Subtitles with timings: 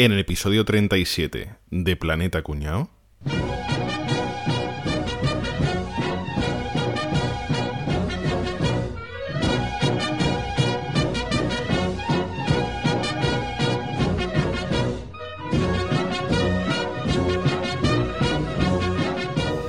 [0.00, 2.88] en el episodio 37 de Planeta Cuñado.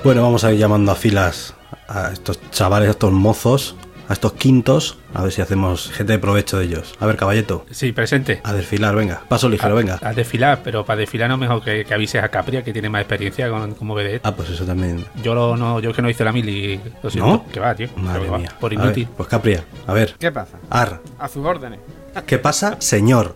[0.03, 1.55] Bueno, vamos a ir llamando a filas
[1.87, 3.75] a estos chavales, a estos mozos,
[4.09, 6.95] a estos quintos, a ver si hacemos gente de provecho de ellos.
[6.99, 8.41] A ver, caballeto, Sí, presente.
[8.43, 9.21] a desfilar, venga.
[9.29, 9.99] Paso ligero, venga.
[10.01, 13.01] A desfilar, pero para desfilar no mejor que, que avises a Capria, que tiene más
[13.01, 14.25] experiencia con, como vedette.
[14.25, 15.05] Ah, pues eso también.
[15.23, 17.29] Yo lo, no, yo es que no hice la mili, lo siento.
[17.31, 17.45] ¿No?
[17.51, 17.87] Que va, tío.
[17.97, 18.53] Madre va, mía.
[18.59, 19.07] Por A ver, inútil.
[19.15, 20.15] pues Capria, a ver.
[20.19, 20.57] ¿Qué pasa?
[20.69, 21.79] Ar, A sus órdenes.
[22.25, 23.35] ¿qué pasa, señor?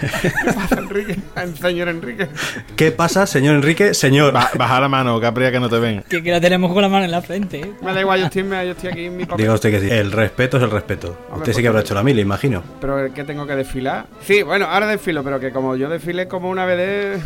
[0.00, 1.18] ¿Qué pasa, Enrique?
[1.60, 2.28] Señor Enrique.
[2.76, 3.94] ¿Qué pasa, señor Enrique?
[3.94, 4.32] Señor.
[4.32, 6.02] Ba- baja la mano, Capria, que no te ven.
[6.08, 7.60] Que, que la tenemos con la mano en la frente.
[7.60, 7.72] ¿eh?
[7.82, 9.42] Me da igual, yo estoy, yo estoy aquí en mi papel.
[9.44, 9.88] Diga usted que sí.
[9.90, 11.18] El respeto es el respeto.
[11.36, 12.62] Usted sí que habrá hecho la mil, imagino.
[12.80, 14.06] Pero ¿qué tengo que desfilar?
[14.24, 17.18] Sí, bueno, ahora desfilo, pero que como yo desfile como una BD,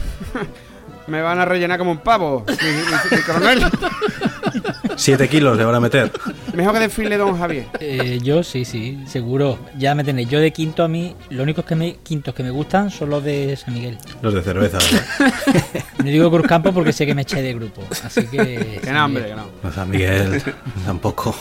[1.06, 2.45] me van a rellenar como un pavo.
[2.48, 3.64] Mi, mi- mi coronel.
[4.97, 6.11] Siete kilos le van a meter.
[6.55, 7.66] Mejor que desfile don Javier.
[7.80, 9.58] Eh, yo sí, sí, seguro.
[9.78, 10.28] Ya me tenéis.
[10.28, 13.22] Yo de quinto a mí, los únicos que me, quintos que me gustan son los
[13.22, 13.98] de San Miguel.
[14.22, 15.34] Los de cerveza, ¿verdad?
[15.98, 17.83] No digo Cruzcampo porque sé que me eché de grupo.
[18.05, 18.80] Así que.
[18.83, 19.47] Que no, hombre, que no.
[19.62, 20.42] No, San Miguel
[20.84, 21.34] tampoco.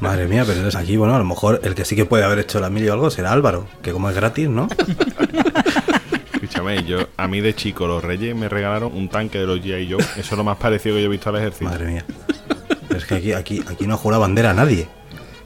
[0.00, 2.38] Madre mía, pero entonces aquí, bueno, a lo mejor el que sí que puede haber
[2.38, 4.68] hecho la mil o algo será Álvaro, que como es gratis, ¿no?
[6.54, 9.90] Escúchame, yo, a mí de chico, los reyes me regalaron un tanque de los G.I.
[9.90, 10.00] Joe.
[10.00, 11.64] Eso es lo más parecido que yo he visto al ejército.
[11.64, 12.04] Madre mía.
[12.86, 14.86] Pero es que aquí, aquí, aquí no jura bandera a nadie.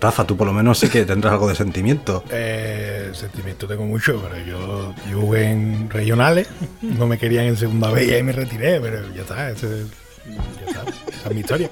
[0.03, 2.23] Rafa, tú por lo menos sí que tendrás algo de sentimiento.
[2.31, 6.47] Eh, sentimiento tengo mucho, pero yo, yo jugué en regionales,
[6.83, 9.87] no me querían en segunda vez y ahí me retiré, pero ya está, ese-
[10.27, 11.71] ya está, esa es mi historia.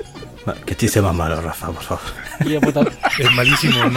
[0.48, 2.02] Va, Qué chiste más malo, Rafa, por favor.
[2.44, 2.80] Y yo, puta,
[3.18, 3.76] Es malísimo,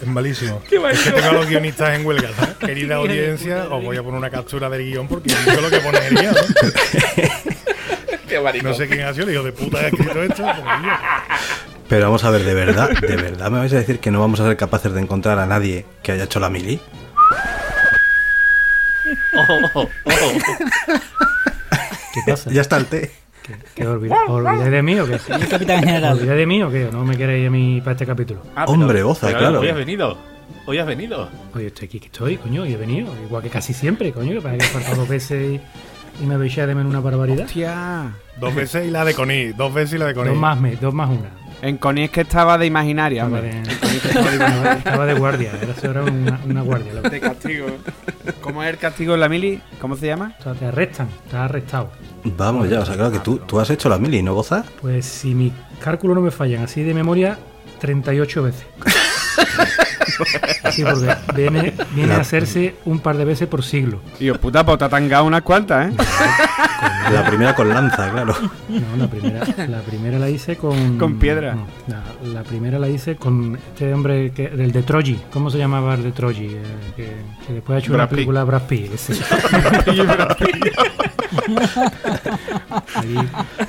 [0.00, 0.62] es malísimo.
[0.70, 0.88] Es malísimo.
[0.88, 2.56] Es que tengo a los guionistas en huelga, ¿sabes?
[2.60, 6.06] Querida audiencia, os voy a poner una captura del guion porque digo lo que pone
[6.06, 6.34] el guion.
[6.34, 6.40] ¿no?
[8.62, 10.36] No sé quién ha sido hijo de puta que ha escrito esto.
[10.44, 10.90] pero yo.
[11.88, 14.38] Pero vamos a ver, de verdad, de verdad me vais a decir que no vamos
[14.38, 16.80] a ser capaces de encontrar a nadie que haya hecho la mili.
[22.14, 22.50] ¿Qué pasa?
[22.50, 23.10] Ya está el té.
[23.74, 25.14] ¿Que os olvid- os olvidáis de mí o qué?
[25.34, 26.12] el capitán ¿Os general.
[26.18, 26.86] olvidáis de mí o qué?
[26.86, 28.40] ¿O no me queréis a mí para este capítulo?
[28.56, 29.60] Ah, Hombre, pero claro.
[29.60, 30.18] Hoy has venido.
[30.66, 31.28] Hoy has venido.
[31.54, 33.12] Oye, estoy aquí, que estoy, coño, y he venido.
[33.24, 35.60] Igual que casi siempre, coño, que para que he faltado dos veces
[36.20, 37.44] y, y me veis de menos una barbaridad.
[37.46, 38.12] Hostia.
[38.38, 40.30] Dos veces y la de Connie, dos veces y la de Connie.
[40.32, 41.30] Dos más, me, dos más una.
[41.62, 43.60] En Connie es que estaba de imaginaria, Estaba hombre.
[43.60, 44.30] de, estaba
[44.72, 46.92] de- estaba de guardia, era era una, una guardia.
[46.94, 47.10] loco.
[47.10, 47.66] De castigo.
[48.40, 49.60] ¿Cómo es el castigo en la mili?
[49.80, 50.34] ¿Cómo se llama?
[50.40, 51.90] O sea, te arrestan, estás arrestado.
[52.24, 54.64] Vamos ya, o sea, claro que tú, tú has hecho la mili, ¿no, Boza?
[54.80, 57.38] Pues si mis cálculos no me fallan así de memoria,
[57.80, 58.66] 38 veces.
[60.70, 64.00] Sí, porque viene, viene a hacerse un par de veces por siglo.
[64.18, 65.96] Dios, puta, pues te ha tangado unas cuantas, ¿eh?
[67.12, 68.34] La primera con lanza, claro.
[68.68, 70.98] No, la primera, la primera la hice con.
[70.98, 71.54] Con piedra.
[71.54, 72.02] no, la,
[72.32, 75.20] la primera la hice con este hombre, que, el de Troji.
[75.32, 76.46] ¿Cómo se llamaba el de Troji?
[76.46, 76.62] Eh,
[76.96, 77.08] que,
[77.46, 78.92] que después ha hecho Brad una película Brad Pitt.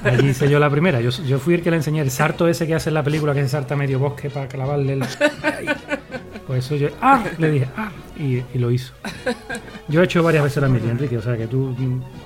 [0.04, 1.02] allí hice yo la primera.
[1.02, 3.34] Yo, yo fui el que le enseñé el sarto ese que hace en la película,
[3.34, 5.04] que se salta medio bosque para clavarle el.
[6.52, 6.90] Pues eso yo.
[7.00, 7.24] ¡Ah!
[7.38, 7.90] Le dije, ¡ah!
[8.20, 8.94] Y, y lo hizo.
[9.88, 11.18] Yo he hecho varias veces la mili, Enrique.
[11.18, 11.74] O sea que tú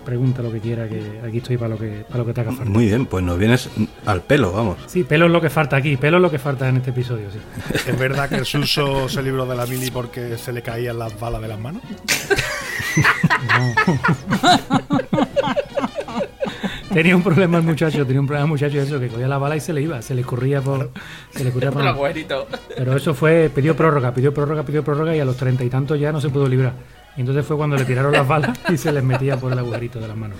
[0.04, 2.52] pregunta lo que quiera, que aquí estoy para lo que, para lo que te haga
[2.52, 2.66] falta.
[2.66, 3.70] Muy bien, pues nos vienes
[4.04, 4.78] al pelo, vamos.
[4.88, 7.28] Sí, pelo es lo que falta aquí, pelo es lo que falta en este episodio,
[7.32, 7.38] sí.
[7.88, 11.20] ¿Es verdad que el Suso se libró de la mili porque se le caían las
[11.20, 11.84] balas de las manos?
[16.96, 19.58] Tenía un problema el muchacho, tenía un problema el muchacho eso, que cogía la bala
[19.58, 20.92] y se le iba, se le corría por.
[21.32, 21.92] Se le corría por la-
[22.78, 26.00] Pero eso fue, pidió prórroga, pidió prórroga, pidió prórroga y a los treinta y tantos
[26.00, 26.72] ya no se pudo librar.
[27.18, 30.00] Y entonces fue cuando le tiraron las balas y se les metía por el agujerito
[30.00, 30.38] de las manos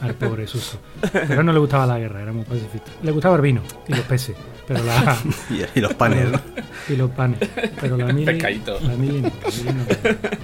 [0.00, 0.78] al pobre Suso.
[1.12, 2.90] Pero no le gustaba la guerra, era muy pacifista.
[3.02, 4.36] Le gustaba el vino y los peces,
[4.66, 5.16] pero la,
[5.50, 6.40] Y, y los panes, ¿no?
[6.88, 7.38] Y los panes.
[7.80, 8.78] Pero la mili, Pescadito.
[8.80, 9.78] la mili no, la mili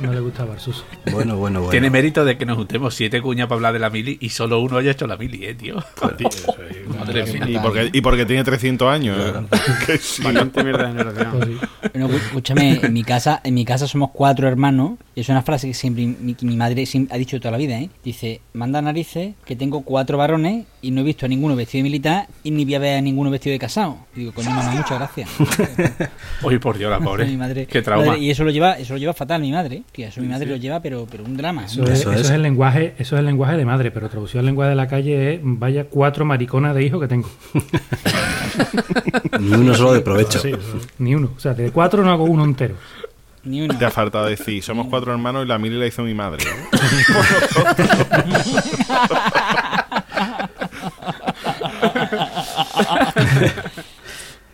[0.01, 0.85] no, no le gustaba el Suso.
[1.11, 1.71] Bueno, bueno, bueno.
[1.71, 4.61] Tiene mérito de que nos juntemos siete cuñas para hablar de la mili y solo
[4.61, 5.77] uno haya hecho la mili, eh, tío.
[6.19, 7.49] Tío, eso es- Madre mía.
[7.49, 9.19] Y porque, y porque tiene 300 años.
[9.19, 9.33] ¿eh?
[9.83, 9.87] Sí.
[9.87, 10.23] Pues sí.
[10.23, 14.93] Bueno, escúchame, en mi casa, en mi casa somos cuatro hermanos.
[15.15, 17.91] Y es una frase que siempre mi, madre siempre ha dicho toda la vida, ¿eh?
[18.03, 21.83] Dice, manda narices que tengo cuatro varones y no he visto a ninguno vestido de
[21.91, 23.99] militar y ni voy a ver a ninguno vestido de casado.
[24.17, 25.29] Y digo, coño mamá, muchas gracias.
[26.43, 27.27] Uy, por Dios, la pobre.
[27.27, 28.07] mi madre, Qué trauma.
[28.07, 29.83] madre, y eso lo lleva, eso lo lleva fatal mi madre.
[29.93, 31.67] Tía, eso mi madre lo lleva, pero, pero un drama.
[31.67, 32.27] Eso, es, Eso eso es.
[32.27, 34.89] es el lenguaje, eso es el lenguaje de madre, pero traducido al lenguaje de la
[34.89, 37.29] calle es vaya cuatro mariconas de hijo que tengo.
[39.41, 40.39] Ni uno solo de provecho.
[40.41, 40.53] Sí.
[40.99, 41.31] Ni uno.
[41.37, 42.75] O sea, de cuatro no hago uno entero.
[43.45, 43.77] Ni uno.
[43.77, 46.45] Te ha faltado decir, somos cuatro hermanos y la mili la hizo mi madre.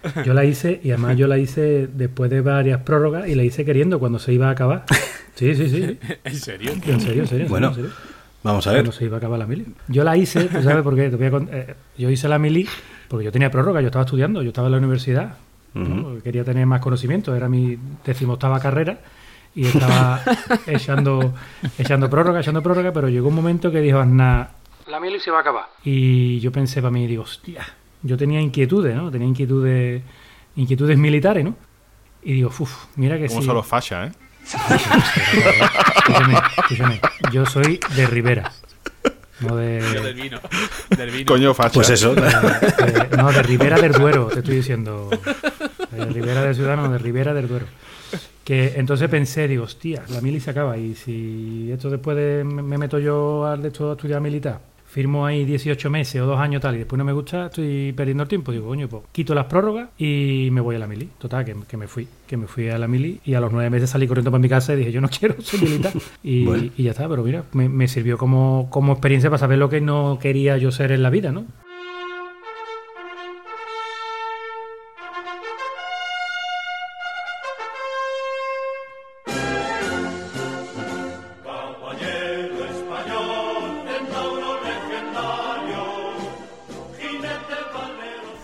[0.24, 3.64] Yo la hice, y además yo la hice después de varias prórrogas y la hice
[3.64, 4.84] queriendo cuando se iba a acabar.
[5.34, 5.98] Sí, sí, sí.
[6.24, 6.72] ¿En serio?
[6.72, 7.46] En serio, en serio.
[7.48, 7.90] Bueno, en serio.
[8.42, 8.80] Vamos a ver.
[8.80, 9.66] Cuando se iba a acabar la mili.
[9.88, 11.10] Yo la hice, ¿tú sabes por qué?
[11.10, 12.68] Te voy a eh, yo hice la mili
[13.08, 15.34] porque yo tenía prórroga, yo estaba estudiando, yo estaba en la universidad.
[15.74, 16.20] ¿no?
[16.22, 18.98] Quería tener más conocimiento, era mi decimoctava carrera
[19.54, 20.20] y estaba
[20.66, 21.34] echando,
[21.78, 24.50] echando prórroga, echando prórroga, pero llegó un momento que dijo Aznar,
[24.88, 25.66] la mili se va a acabar.
[25.84, 27.66] Y yo pensé para mí, digo, hostia,
[28.02, 29.10] yo tenía inquietudes, ¿no?
[29.10, 30.02] Tenía inquietudes,
[30.56, 31.56] inquietudes militares, ¿no?
[32.22, 33.46] Y digo, uff, mira que Como sí.
[33.46, 34.18] son los fachas, ¿eh?
[35.96, 37.00] Escúchame, escúchame,
[37.32, 38.50] yo soy de Rivera.
[39.40, 40.40] No de, Del vino.
[40.96, 41.26] Del vino.
[41.26, 41.74] Coño, facha.
[41.74, 42.12] Pues eso.
[42.14, 45.08] de- no, de Ribera del Duero, te estoy diciendo.
[45.92, 47.66] De Ribera del Ciudadano, de Ribera del Duero.
[48.42, 50.76] Que entonces pensé, digo, hostia, la mili se acaba.
[50.76, 54.60] Y si esto después de, me me meto yo al de esto a estudiar militar,
[54.98, 58.24] firmo ahí 18 meses o dos años tal, y después no me gusta, estoy perdiendo
[58.24, 58.50] el tiempo.
[58.50, 61.08] Digo, coño, pues quito las prórrogas y me voy a la mili.
[61.18, 63.70] Total, que, que me fui, que me fui a la mili y a los nueve
[63.70, 65.92] meses salí corriendo para mi casa y dije, yo no quiero ser militar.
[66.24, 66.70] Y, Bueno.
[66.76, 69.80] y ya está, pero mira, me, me sirvió como, como experiencia para saber lo que
[69.80, 71.44] no quería yo ser en la vida, ¿no?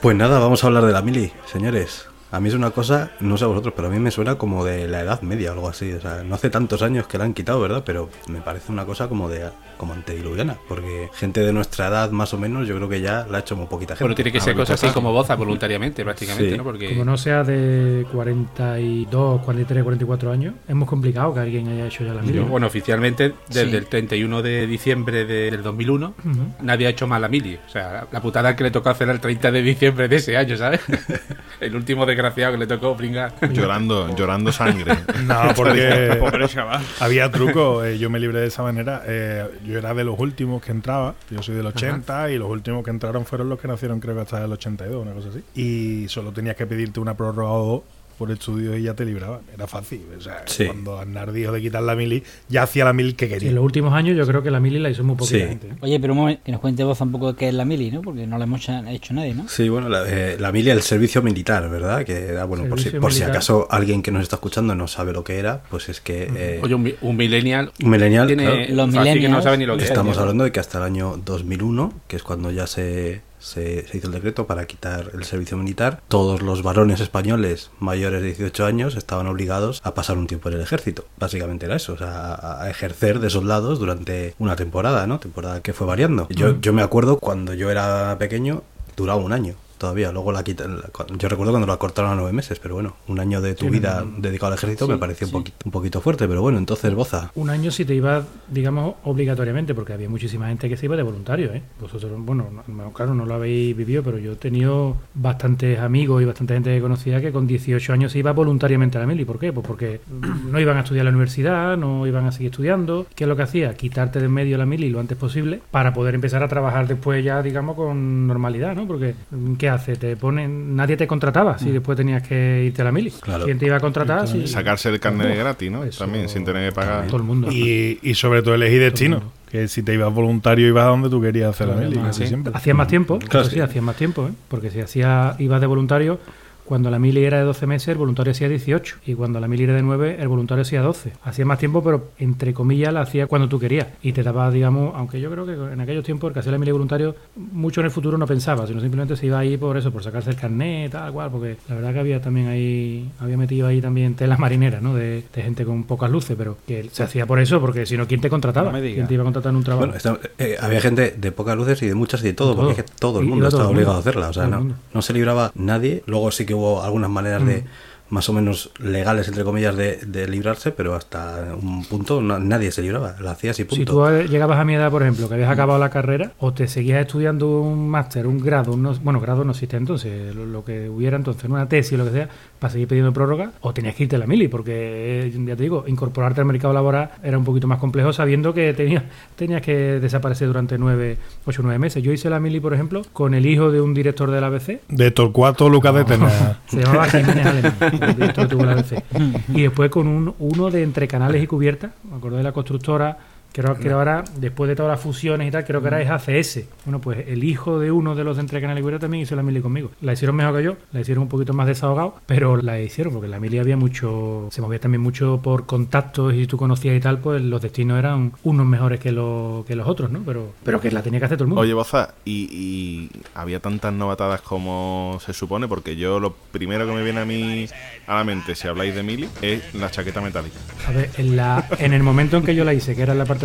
[0.05, 2.09] Pues nada, vamos a hablar de la mili, señores.
[2.35, 4.65] A mí es una cosa, no sé a vosotros, pero a mí me suena como
[4.65, 5.93] de la Edad Media o algo así.
[5.93, 7.83] O sea, no hace tantos años que la han quitado, ¿verdad?
[7.87, 10.57] Pero me parece una cosa como de como antediluviana.
[10.69, 13.55] Porque gente de nuestra edad, más o menos, yo creo que ya la ha hecho
[13.57, 14.05] muy poquita gente.
[14.05, 16.57] Bueno, tiene que A ser cosas así como boza voluntariamente, prácticamente, Sí.
[16.57, 16.65] ¿no?
[16.65, 21.87] Porque Como no sea de 42, 43, 44 años, es muy complicado que alguien haya
[21.87, 22.35] hecho ya la mili.
[22.35, 23.77] Yo, bueno, oficialmente, desde Sí.
[23.77, 26.55] el 31 de diciembre de- del 2001, Ujú.
[26.63, 27.59] nadie ha hecho más la mili.
[27.67, 30.37] O sea, la, la putada que le tocó hacer el 30 de diciembre de ese
[30.37, 30.81] año, ¿sabes?
[31.61, 33.33] el último desgraciado que le tocó pringar.
[33.53, 34.97] Llorando, llorando sangre.
[35.25, 36.83] No, porque Pobre chaval.
[37.01, 37.85] había truco.
[37.85, 39.03] eh, yo me libré de esa manera.
[39.07, 41.15] eh, yo era de los últimos que entraba.
[41.31, 44.21] Yo soy del 80 y los últimos que entraron fueron los que nacieron, creo que
[44.23, 45.43] hasta el 82, una cosa así.
[45.55, 47.83] Y solo tenías que pedirte una prórroga o dos
[48.15, 49.41] por estudios y ya te libraban.
[49.53, 50.03] Era fácil.
[50.17, 50.67] O sea, Sí.
[50.67, 53.49] cuando Aznar dijo de quitar la mili, ya hacía la mil que Sí, quería.
[53.51, 55.45] en los últimos años yo creo que la mili la hizo muy poquita Sí.
[55.47, 55.67] gente.
[55.69, 55.75] ¿eh?
[55.81, 58.03] Oye, pero un momento, que nos cuente vos un poco qué es la mili, ¿no?
[58.03, 59.49] Porque no la hemos hecho- nadie, ¿no?
[59.49, 62.05] Sí, bueno, la, eh, la mili, el servicio militar, ¿verdad?
[62.05, 65.13] Que era, bueno, por si, por si acaso alguien que nos está escuchando no sabe
[65.13, 68.61] lo que era, pues es que eh, Oye, un, un millennial un millennial, tiene claro,
[68.61, 70.19] Los fácil que no millennials, sabe ni lo que estamos es.
[70.21, 74.09] hablando de que hasta el año 2001, que es cuando ya se, se, se hizo
[74.09, 78.97] el decreto para quitar el servicio militar, todos los varones españoles mayores de 18 años
[78.97, 81.05] estaban obligados a pasar un tiempo en el ejército.
[81.19, 85.19] Básicamente era eso, o sea, a, a ejercer de soldados durante una temporada, ¿no?
[85.21, 86.27] Temporada que fue variando.
[86.31, 88.63] Yo, yo me acuerdo cuando yo era pequeño,
[88.97, 89.55] duraba un año.
[89.85, 90.79] Todavía, luego la quitan.
[91.19, 93.71] Yo recuerdo cuando la cortaron a nueve meses, pero bueno, un año de tu Sí,
[93.71, 94.19] vida no, no.
[94.19, 95.35] dedicado al ejército Sí, me pareció sí.
[95.37, 97.31] un, poquito, un poquito fuerte, pero bueno, entonces, Boza.
[97.35, 101.03] Un año si te ibas, digamos, obligatoriamente, porque había muchísima gente que se iba de
[101.03, 101.61] voluntario, ¿eh?
[101.79, 106.25] Vosotros, bueno, no- claro, no lo habéis vivido, pero yo he tenido bastantes amigos y
[106.25, 109.27] bastante gente que conocía que con 18 años se iba voluntariamente a la mili.
[109.27, 109.53] ¿Por qué?
[109.53, 110.01] Pues porque
[110.51, 113.07] no iban a estudiar la universidad, no iban a seguir estudiando.
[113.15, 113.75] ¿Qué es lo que hacía?
[113.75, 117.23] Quitarte de en medio la mili lo antes posible para poder empezar a trabajar después
[117.23, 118.87] ya, digamos, con normalidad, ¿no?
[118.87, 119.15] Porque,
[119.59, 119.97] ¿qué hace?
[119.97, 123.11] Te ponen, nadie te contrataba si después tenías que irte a la mili.
[123.11, 123.45] Claro.
[123.45, 124.27] ¿Quién te iba a contratar?
[124.47, 125.85] Sacarse el carnet gratis, ¿no?
[125.85, 127.07] Eso- También, sin tener que pagar.
[127.07, 127.49] todo el mundo.
[127.51, 129.17] Y, y sobre todo elegir destino.
[129.21, 129.33] mundo.
[129.51, 131.97] Que si te ibas voluntario, ibas a donde tú querías hacer la mili.
[131.99, 133.61] Hacías más tiempo, Claro, sí.
[133.61, 134.33] hacías más tiempo, ¿eh?
[134.49, 136.19] porque si hacía, ibas de voluntario,
[136.65, 139.65] cuando la mili era de 12 meses, el voluntario hacía 18, y cuando la mili
[139.65, 141.13] era de 9, el voluntario hacía 12.
[141.23, 144.93] Hacía más tiempo, pero entre comillas la hacía cuando tú querías, y te daba, digamos,
[144.97, 147.87] aunque yo creo que en aquellos tiempos el que hacía la mili voluntario, mucho en
[147.87, 150.93] el futuro no pensaba, sino simplemente se iba ahí por eso, por sacarse el carnet,
[150.93, 154.81] tal cual, porque la verdad que había también ahí, había metido ahí también telas marineras,
[154.83, 154.95] ¿no?
[154.95, 158.07] De, de gente con pocas luces, pero que se hacía por eso, porque si no,
[158.07, 158.73] ¿quién te contrataba?
[158.73, 158.79] No.
[158.81, 159.87] ¿Quién te iba a contratar en un trabajo?
[159.87, 162.73] Bueno, está- eh, había gente de pocas luces y de muchas y de todo, porque
[162.73, 164.29] es que todo el Y- mundo todo estaba el obligado a hacerla.
[164.29, 166.03] O sea, no, no se libraba nadie.
[166.07, 168.15] Luego sí que hubo algunas maneras de Mm.
[168.15, 172.71] más o menos legales, entre comillas, de, de librarse, pero hasta un punto no- nadie
[172.71, 173.17] se libraba.
[173.19, 173.93] La hacías y Si punto.
[173.93, 176.69] tú eh, llegabas a mi edad, por ejemplo, que habías acabado la carrera, o te
[176.69, 180.65] seguías estudiando un máster, un grado, un no- bueno, grado no existe entonces, lo, lo
[180.65, 182.29] que hubiera entonces, una tesis, lo que sea,
[182.65, 185.63] para seguir pidiendo prórroga, o tenías que irte a la mili, porque, eh, ya te
[185.65, 189.03] digo, incorporarte al mercado laboral era un poquito más complejo sabiendo que tenías,
[189.37, 192.03] tenías que desaparecer durante nueve, ocho o nueve meses.
[192.03, 194.81] Yo hice la mili, por ejemplo, con el hijo de un director de la ABC,
[194.89, 196.59] De Torcuato Lucas de Tena.
[196.67, 197.75] se llamaba Jiménez Alemán.
[197.81, 199.05] el director de tubular C.
[199.49, 203.19] Y después con un, uno de entre canales y cubiertas, me acuerdo de la constructora
[203.55, 206.65] Creo que ahora, después de todas las fusiones y tal, creo que ahora es ACS.
[206.85, 209.45] Bueno, pues el hijo de uno de los de Entre Canal y también hizo la
[209.45, 209.93] mili conmigo.
[210.01, 213.27] La hicieron mejor que yo, la hicieron un poquito más desahogado, pero la hicieron porque
[213.27, 216.97] en la mili había mucho, se movía también mucho por contactos y si tú conocías
[216.97, 220.23] y tal, pues los destinos eran unos mejores que, los que los otros, ¿no?
[220.27, 221.63] Pero, pero que la tenía que hacer todo el mundo.
[221.63, 225.69] Oye, Boza, ¿y, y había tantas novatadas como se supone?
[225.69, 227.67] Porque yo lo primero que me viene a mí
[228.09, 230.57] a la mente, si habláis de mili, es la chaqueta metálica.
[230.89, 233.25] A ver, en, la, en el momento en que yo la hice, que era la
[233.25, 233.44] parte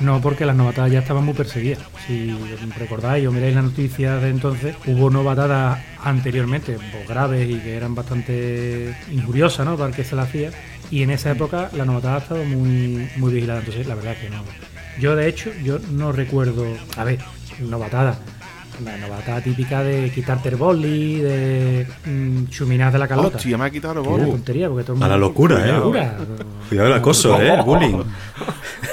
[0.00, 0.20] no.
[0.20, 1.80] Porque las novatadas ya estaban muy perseguidas.
[2.06, 2.36] Si
[2.78, 7.94] recordáis o miráis las noticias de entonces, hubo novatadas anteriormente, pues, graves y que eran
[7.94, 9.76] bastante injuriosas, ¿no?
[9.76, 10.50] Para que se la hacía.
[10.90, 13.60] Y en esa época la novatada ha estado muy, muy vigilada.
[13.60, 14.42] Entonces, la verdad que no.
[15.00, 16.66] Yo, de hecho, yo no recuerdo.
[16.96, 17.18] A ver,
[17.60, 18.18] novatada
[18.84, 23.36] la novata típica de quitarte el boli, de mm, chuminar de la calota.
[23.36, 24.30] Hostia, me ha quitado el boli.
[24.30, 25.72] tontería, porque todo el A la locura, ¿eh?
[25.72, 26.16] Locura.
[26.68, 27.54] Cuidado el acoso, ¿eh?
[27.54, 28.02] El bullying.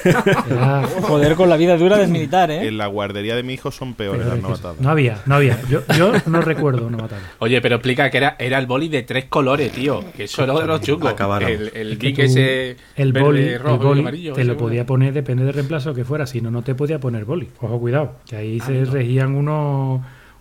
[0.05, 2.67] Era- Joder con la vida dura del militar, ¿eh?
[2.67, 4.79] En la guardería de mi hijo son peores pero las novatadas.
[4.79, 5.59] no había, no había.
[5.69, 7.21] Yo, yo no recuerdo novatada.
[7.39, 10.03] Oye, pero explica que era, era el boli de tres colores, tío.
[10.15, 11.11] Que eso era de los chungos.
[11.11, 11.49] Acabaron.
[11.49, 14.33] El, el Es que geek tú- ese el verde, boli, rojo el y boli amarillo.
[14.33, 17.25] te lo podía poner, depende del reemplazo que fuera, si no, no te podía poner
[17.25, 17.49] boli.
[17.61, 19.78] Ojo, cuidado, que ahí se regían unos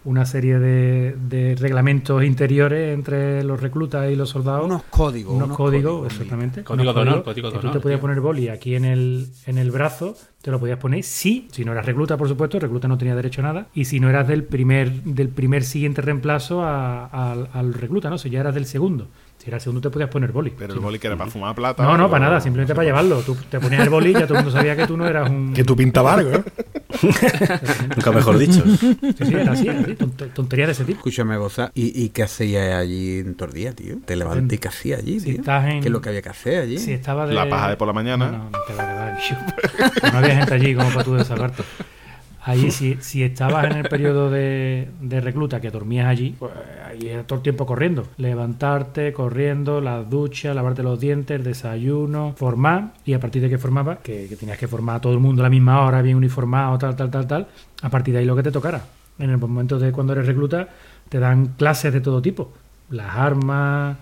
[0.04, 4.64] una serie de, de reglamentos interiores entre los reclutas y los soldados.
[4.64, 5.35] Unos códigos.
[5.35, 6.12] unos unos códigos, códigos.
[6.12, 6.64] exactamente.
[6.64, 9.26] Código de honor, código de que tú honor, te podías poner boli aquí en el,
[9.47, 12.62] en el brazo, te lo podías poner sí, si no eras recluta, por supuesto, el
[12.62, 16.00] recluta no tenía derecho a nada, y si no eras del primer, del primer siguiente
[16.00, 18.16] reemplazo a- al- al recluta, ¿no?
[18.16, 19.09] Si ya eras del segundo.
[19.38, 20.52] Si era el segundo te podías poner boli.
[20.59, 21.83] Pero Si el boli que era para fumar plata.
[21.85, 23.21] no, no, para nada, simplemente para llevarlo.
[23.21, 25.30] Tú te ponías el boli y ya todo el mundo sabía que tú no eras
[25.30, 25.52] un.
[25.54, 26.42] Que tú pintabas algo, ¿eh?
[27.97, 28.64] Nunca mejor dicho.
[28.66, 30.99] Sí, sí, era así, era así, tont- tonterías de ese tipo.
[30.99, 33.97] Escúchame, Boza, ¿y, y qué hacías allí en Tordía, tío?
[34.04, 35.40] ¿Te levanté y qué hacías allí, Si tío?
[35.40, 36.78] estás en- ¿Qué es lo que había que hacer allí?
[36.78, 37.35] Si estaba de...
[37.35, 38.26] La paja de por la mañana.
[38.30, 39.18] No, no, no te va a quedar.
[40.12, 41.62] No había gente allí como para tú desahogarte.
[42.49, 46.52] Allí, si, si estabas en el periodo de, de recluta que dormías allí, pues
[46.87, 48.07] ahí era todo el tiempo corriendo.
[48.17, 52.95] Levantarte, corriendo, las duchas, lavarte los dientes, desayuno, formar.
[53.05, 55.43] Y a partir de que formabas, que, que tenías que formar a todo el mundo
[55.43, 57.47] a la misma hora, bien uniformado, tal, tal, tal, tal,
[57.83, 58.83] a partir de ahí lo que te tocara.
[59.19, 60.69] En el momento de cuando eres recluta,
[61.09, 62.52] te dan clases de todo tipo.
[62.88, 63.99] Las armas,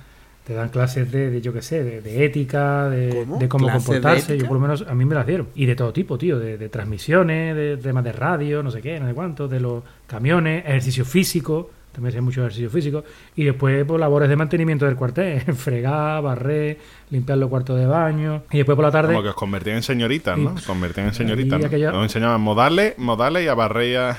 [0.46, 3.38] te dan clases de, de, yo qué sé, de, de ética, de ¿Cómo?
[3.38, 4.38] de cómo ¿Clases de comportarse.
[4.38, 5.48] Yo por lo menos a mí me las dieron.
[5.56, 9.00] Y de todo tipo, tío, de, de transmisiones, de temas de radio, no sé qué,
[9.00, 13.02] no sé cuánto, de los camiones, ejercicio físico, también hacía mucho ejercicio físico.
[13.34, 16.78] Y después, pues, labores de mantenimiento del cuartel, fregar, barrer,
[17.10, 18.42] limpiar los cuartos de baño.
[18.52, 19.08] Y después por la tarde...
[19.08, 20.50] Como que os convertían en señoritas, Y- ¿no?
[20.54, 21.58] Os convertían en señoritas.
[21.58, 21.66] y ¿no?
[21.66, 24.16] aquella- Os enseñaban modales, modales y a barrer y a-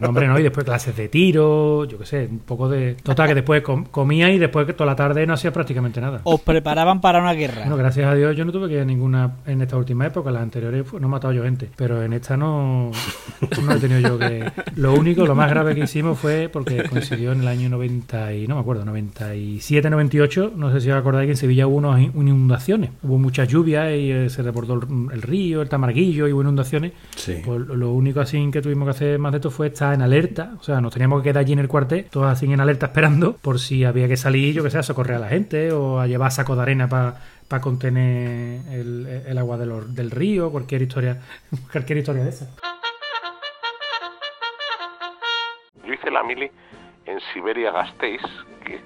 [0.00, 2.94] No, hombre, no, y después clases de tiro, yo qué sé, un poco de...
[3.02, 6.20] Total, que después com- comía y después que toda la tarde no hacía prácticamente nada.
[6.24, 7.60] Os preparaban para una guerra.
[7.62, 10.30] Bueno, gracias a Dios yo no tuve que ir a ninguna en esta última época,
[10.30, 12.90] las anteriores pues, no he matado yo gente, pero en esta no,
[13.64, 14.50] no he tenido yo que...
[14.76, 18.46] Lo único, lo más grave que hicimos fue porque coincidió en el año 90 y
[18.46, 22.00] no me acuerdo, 97, 98, no sé si os acordáis que en Sevilla hubo unas
[22.00, 26.32] in- inundaciones, hubo muchas lluvias y eh, se desbordó el, el río, el Tamarguillo y
[26.32, 26.92] hubo inundaciones.
[27.16, 27.36] Sí.
[27.44, 30.54] Pues lo- lo único así que tuvimos que hacer más de fue estar en alerta,
[30.58, 33.34] o sea, nos teníamos que quedar allí en el cuartel, todos así en alerta esperando
[33.34, 36.06] por si había que salir, yo que sé, a socorrer a la gente o a
[36.06, 41.20] llevar saco de arena para contener el, el agua de del río, cualquier historia,
[41.72, 42.50] cualquier historia de esa.
[45.86, 46.50] Yo hice la mili
[47.08, 48.22] en Siberia Gasteiz,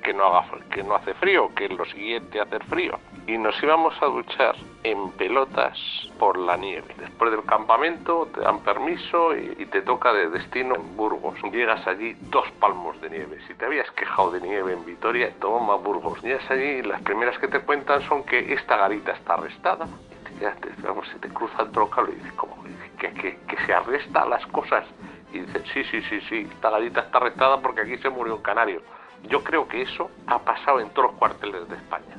[0.03, 2.99] que, no haga, que no hace frío, que es lo siguiente hacer frío.
[3.27, 5.77] Y nos íbamos a duchar en pelotas
[6.21, 6.95] por la nieve.
[6.99, 11.35] Después del campamento te dan permiso y, te toca de destino en Burgos.
[11.53, 13.39] Llegas allí dos palmos de nieve.
[13.49, 16.23] Si te habías quejado de nieve en Vitoria, toma Burgos.
[16.23, 19.87] Llegas allí las primeras que te cuentan son que esta garita está arrestada.
[20.11, 22.57] Y te quedas, te- vamos, se te cruza el trócalo y dices, ¿cómo?
[22.99, 24.85] Que, que, que se arresta las cosas.
[25.33, 28.43] Y dicen, sí, sí, sí, sí, esta garita está arrestada porque aquí se murió un
[28.43, 28.83] canario.
[29.29, 32.17] Yo creo que eso ha pasado en todos los cuarteles de España.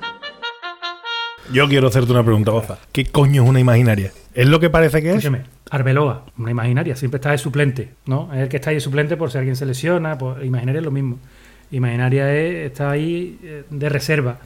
[1.51, 2.79] Yo quiero hacerte una pregunta, Goza.
[2.91, 4.11] ¿Qué coño es una imaginaria?
[4.33, 5.17] ¿Es lo que parece que es?
[5.17, 8.33] Escúchame, Arbeloa, una imaginaria, siempre está de suplente, ¿no?
[8.33, 10.85] Es el que está ahí de suplente por si alguien se lesiona, pues imaginaria es
[10.85, 11.19] lo mismo.
[11.71, 14.37] Imaginaria es, está ahí eh, de reserva.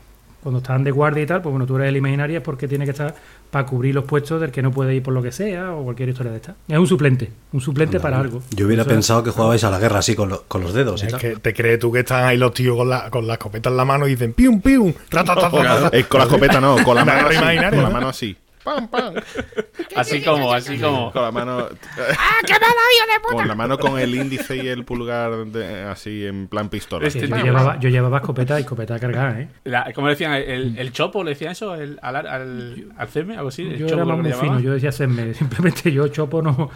[0.48, 2.92] Cuando están de guardia y tal, pues bueno, tú eres el imaginaria porque tiene que
[2.92, 3.14] estar
[3.52, 6.08] para cubrir los puestos del que no puede ir por lo que sea o cualquier
[6.08, 6.56] historia de esta.
[6.70, 8.42] Es un suplente, un suplente para algo.
[8.52, 10.74] Yo hubiera Eso es- pensado que jugabais a la guerra así con, lo- con los
[10.74, 11.20] dedos y Es tal.
[11.20, 13.76] que te crees tú que están ahí los tíos con la, con la escopeta en
[13.76, 15.90] la mano y dicen pium, pium, ta, ta, ta.
[15.92, 17.36] Eh, con la escopeta no, con la mano así.
[17.36, 17.92] imaginaria, Con la ¿no?
[17.94, 18.38] mano así.
[18.76, 19.14] Pam, pam.
[19.96, 21.12] Así como, así como.
[21.12, 21.60] Con la mano.
[21.60, 23.36] ¡Ah, qué mala, de puta!
[23.36, 27.08] Con la mano con el índice y el pulgar de- así en plan pistola.
[27.08, 29.48] Yo, llevaba, yo llevaba escopeta y escopeta cargada, ¿eh?
[29.64, 30.34] La- ¿Cómo le decían?
[30.34, 31.74] ¿El, el chopo le decían eso?
[31.74, 33.36] ¿El, al, al, al CM?
[33.38, 33.64] ¿Algo así?
[33.64, 35.34] ¿El Yo chopo era más muy fino, yo decía hacerme.
[35.34, 36.70] Simplemente yo, Chopo, no.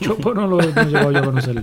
[0.00, 1.62] Chopo no lo no llegado yo a conocerlo.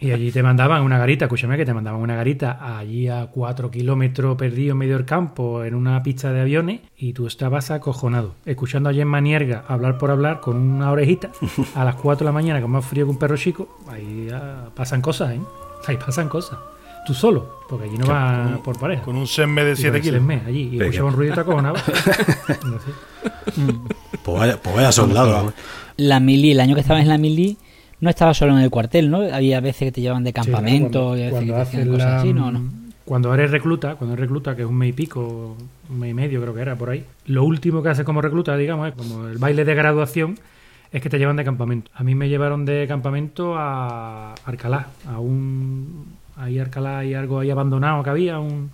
[0.00, 3.70] Y allí te mandaban una garita, escúchame, que te mandaban una garita allí a cuatro
[3.70, 8.34] kilómetros perdido en medio del campo, en una pista de aviones, y tú estabas acojonado,
[8.44, 11.30] escuchando a Gemma Nierga hablar por hablar con una orejita
[11.74, 13.68] a las 4 de la mañana, con más frío que un perro chico.
[13.88, 15.40] Ahí ah, pasan cosas, ¿eh?
[15.86, 16.58] Ahí pasan cosas.
[17.06, 19.02] Tú solo, porque allí no vas por pareja.
[19.04, 20.18] Con un semme de Y 7 con el kilos.
[20.18, 21.80] Selme allí, y escuchaba un ruido acojonaba.
[22.64, 23.72] No sé.
[24.24, 25.52] Pues vaya, pues vaya soldado.
[25.96, 27.56] La mili, el año que estabas en la mili,
[28.00, 29.18] no estaba solo en el cuartel, ¿no?
[29.20, 31.88] Había veces que te llevaban de campamento Sí, y a cuando, veces que te hacían
[31.88, 32.85] cuando haces cosas la- así, no, no.
[33.06, 35.56] Cuando eres recluta, cuando eres recluta, que es un mes y pico,
[35.88, 38.56] un mes y medio creo que era por ahí, lo último que haces como recluta,
[38.56, 40.36] digamos, es como el baile de graduación,
[40.90, 41.88] es que te llevan de campamento.
[41.94, 46.16] A mí me llevaron de campamento a Arcalá, a un...
[46.36, 48.72] Ahí Arcalá hay algo ahí abandonado que había, un,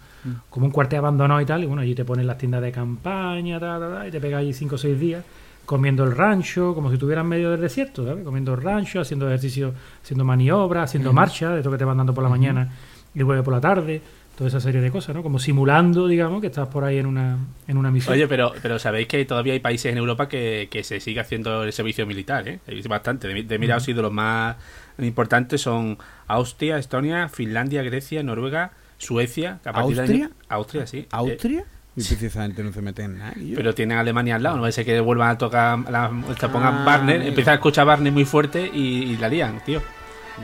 [0.49, 3.61] como un cuartel abandonado y tal, y bueno, allí te ponen las tiendas de campaña,
[3.61, 5.23] ta, ta, ta, y te pegas allí cinco o seis días
[5.67, 8.25] comiendo el rancho, como si estuvieras en medio del desierto, ¿sabes?
[8.25, 9.73] Comiendo el rancho, haciendo ejercicio,
[10.03, 12.69] haciendo maniobras, haciendo marcha, de esto que te van dando por la mañana
[13.15, 14.01] y luego por la tarde,
[14.37, 15.23] toda esa serie de cosas, ¿no?
[15.23, 18.15] Como simulando, digamos, que estás por ahí en una, en una misión.
[18.15, 21.63] Oye, pero, pero sabéis que todavía hay países en Europa que, que se sigue haciendo
[21.65, 22.59] el servicio militar, ¿eh?
[22.67, 23.29] Hay bastante.
[23.29, 24.57] De, de mira, sí, de los más
[24.99, 29.59] importantes son Austria, Estonia, Finlandia, Grecia, Noruega, Suecia.
[29.63, 30.31] que a partir del ¿Austria?
[30.49, 30.99] Austria, sí.
[30.99, 31.65] Eh, ¿Austria?
[31.95, 33.35] Y precisamente no se mete en nada.
[33.37, 33.55] yo.
[33.55, 36.11] pero tienen a Alemania al lado, no va a ser que vuelvan a tocar, la,
[36.41, 39.83] te pongan Ah, Barner, empiezan a escuchar Barner muy fuerte y, y la lían, tío.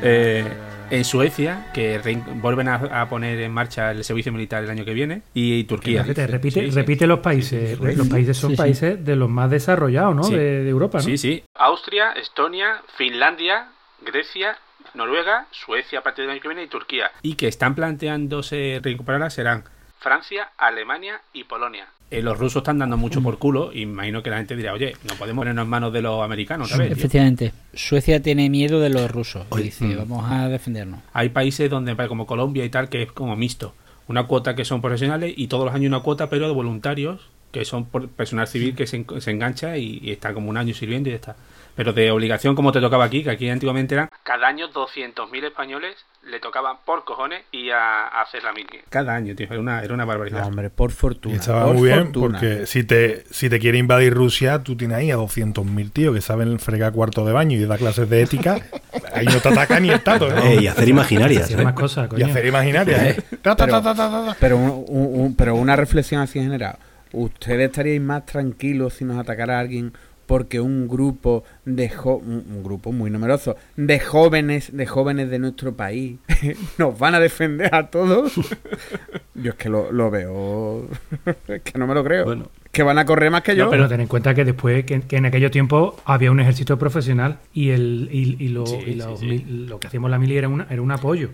[0.03, 0.45] Eh,
[0.91, 1.99] en Suecia, que
[2.37, 6.03] vuelven a, a poner en marcha el servicio militar el año que viene, y Turquía.
[6.03, 6.77] Fíjate, repite, Sí, sí.
[6.77, 7.79] repite los países.
[7.79, 8.63] los países son Sí, sí.
[8.63, 10.23] países de los más desarrollados, ¿no?
[10.25, 10.35] Sí.
[10.35, 11.05] De, de Europa, ¿no?
[11.05, 11.43] Sí, sí.
[11.55, 13.69] Austria, Estonia, Finlandia,
[14.05, 14.57] Grecia,
[14.95, 17.11] Noruega, Suecia a partir del año que viene y Turquía.
[17.23, 19.65] Y que están planteándose recuperarlas serán
[20.01, 21.89] Francia, Alemania y Polonia.
[22.11, 24.95] Eh, los rusos están dando mucho por culo y imagino que la gente dirá, oye,
[25.07, 26.93] no podemos ponernos en manos de los americanos, ¿sabes?
[26.93, 29.45] Efectivamente, Suecia tiene miedo de los rusos.
[29.51, 29.99] y Oye, dice, mm.
[29.99, 31.01] vamos a defendernos.
[31.13, 33.75] Hay países donde, como Colombia y tal, que es como mixto.
[34.07, 37.67] Una cuota que son profesionales y todos los años una cuota, pero de voluntarios, que
[37.67, 40.73] son por personal civil que se, en- se engancha y, y está como un año
[40.75, 41.37] sirviendo y ya está.
[41.79, 45.95] Pero de obligación, como te tocaba aquí, que aquí antiguamente eran cada año 200.000 españoles
[46.29, 48.81] le tocaban por cojones y a, a hacer la mili.
[48.91, 50.45] Cada año, tío, era una, era una No, barbaridad.
[50.45, 51.37] hombre, por Y fortuna.
[51.37, 52.39] estaba por muy bien, fortuna.
[52.41, 56.21] porque si te, si te quiere invadir Rusia, tú tienes ahí a 200.000 tíos que
[56.21, 58.57] saben fregar cuarto de baño y dar clases de ética.
[59.15, 60.43] ahí no te ataca ni el tato, ¿no?
[60.43, 61.49] Eh, y hacer imaginarias.
[61.53, 61.57] ¿eh?
[61.63, 63.23] más cosas, Y hacer imaginarias, ¿eh?
[64.41, 66.77] Pero, un- un- un- pero una reflexión así en general.
[67.13, 69.93] ¿Ustedes estaríais más tranquilos si nos atacara alguien
[70.29, 75.75] porque un grupo de jo- un, grupo muy numeroso de jóvenes de jóvenes de nuestro
[75.75, 76.19] país
[76.79, 78.35] nos van a defender a todos?
[79.35, 80.87] Yo es que lo, lo veo
[81.49, 82.25] es que no me lo creo.
[82.27, 82.51] Bueno.
[82.71, 83.65] Que van a correr más que yo.
[83.65, 86.79] No, pero ten en cuenta que después, que, que en aquellos tiempos había un ejército
[86.79, 89.27] profesional y, el, y, y lo, Sí, y lo, sí, sí.
[89.27, 91.31] mil- lo que hacíamos la mili era, una, era un apoyo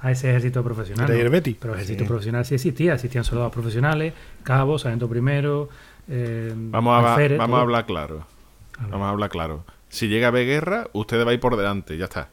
[0.00, 1.08] a ese ejército profesional.
[1.08, 1.14] ¿no?
[1.14, 1.26] Pero
[1.74, 4.12] el ejército profesional sí existía, existían soldados profesionales,
[4.44, 5.68] cabos, sargento primero,
[6.08, 8.26] eh, Vamos a, alférez, vamos a hablar claro.
[8.90, 9.64] Vamos a hablar claro.
[9.88, 12.28] Si llega a haber guerra, ustedes vais por delante, ya está.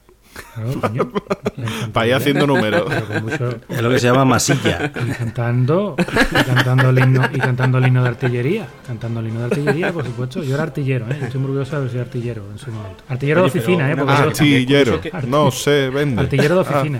[0.53, 1.11] Claro, coño.
[1.93, 2.83] Para ir haciendo números.
[3.23, 4.91] Mucho- Es lo que se llama masilla.
[4.93, 9.39] y cantando y cantando el himno y cantando el himno de artillería cantando el himno
[9.39, 11.15] de artillería por supuesto yo era artillero ¿eh?
[11.21, 13.91] Yo estoy muy orgulloso de haber sido artillero en su momento artillero Oye, de oficina
[13.91, 13.95] ¿eh?
[13.95, 15.01] Porque Artillero.
[15.27, 16.21] No se vende.
[16.21, 16.99] artillero de oficina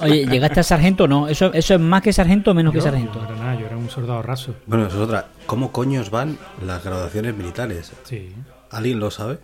[0.00, 1.26] Oye, ¿llegaste a sargento o no?
[1.28, 3.20] ¿Eso, ¿Eso es más que sargento o menos que sargento?
[3.88, 5.28] Un soldado raso Bueno, eso es otra.
[5.46, 7.92] ¿Cómo coños van las graduaciones militares?
[8.04, 8.34] sí
[8.70, 9.38] ¿Alguien lo sabe?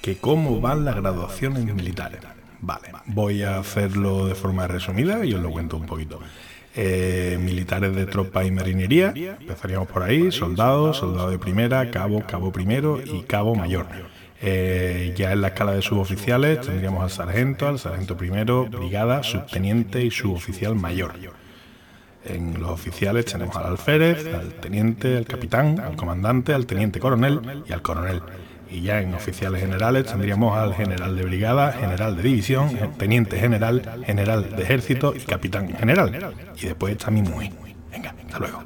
[0.00, 2.20] que cómo van las graduaciones militares.
[2.60, 6.18] Vale, voy a hacerlo de forma resumida y os lo cuento un poquito.
[6.74, 12.52] Eh, militares de tropa y marinería, empezaríamos por ahí, soldados, soldado de primera, cabo, cabo
[12.52, 13.86] primero y cabo mayor.
[14.40, 20.04] Eh, ya en la escala de suboficiales tendríamos al sargento, al sargento primero, brigada, subteniente
[20.04, 21.14] y suboficial mayor.
[22.24, 27.64] En los oficiales tenemos al alférez, al teniente, al capitán, al comandante, al teniente coronel
[27.66, 28.22] y al coronel.
[28.70, 34.02] Y ya en oficiales generales tendríamos al general de brigada, general de división, teniente general,
[34.04, 36.34] general de ejército y capitán general.
[36.56, 37.50] Y después está mi muy.
[37.90, 38.62] Venga, hasta luego.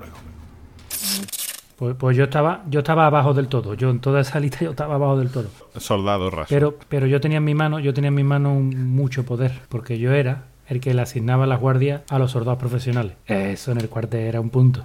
[1.82, 4.70] Pues, pues yo estaba yo estaba abajo del todo yo en toda esa lista yo
[4.70, 6.46] estaba abajo del todo Soldado raso.
[6.48, 9.50] pero pero yo tenía en mi mano yo tenía en mi mano un- mucho poder
[9.68, 13.14] porque yo era el que le asignaba las guardias a los soldados profesionales.
[13.26, 14.84] Eso en el cuartel era un punto.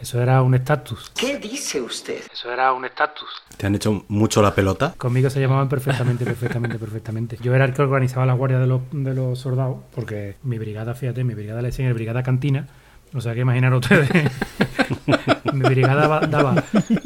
[0.00, 1.12] Eso era un estatus.
[1.14, 2.20] ¿Qué dice usted?
[2.32, 3.28] Eso era un estatus.
[3.56, 4.94] ¿Te han hecho mucho la pelota?
[4.96, 7.38] Conmigo se llamaban perfectamente, perfectamente, perfectamente.
[7.42, 10.94] Yo era el que organizaba la guardia de los, de los soldados, porque mi brigada,
[10.94, 12.66] fíjate, mi brigada le decían el brigada cantina.
[13.14, 14.08] O sea que imaginar ustedes.
[15.52, 16.64] mi brigada va- daba,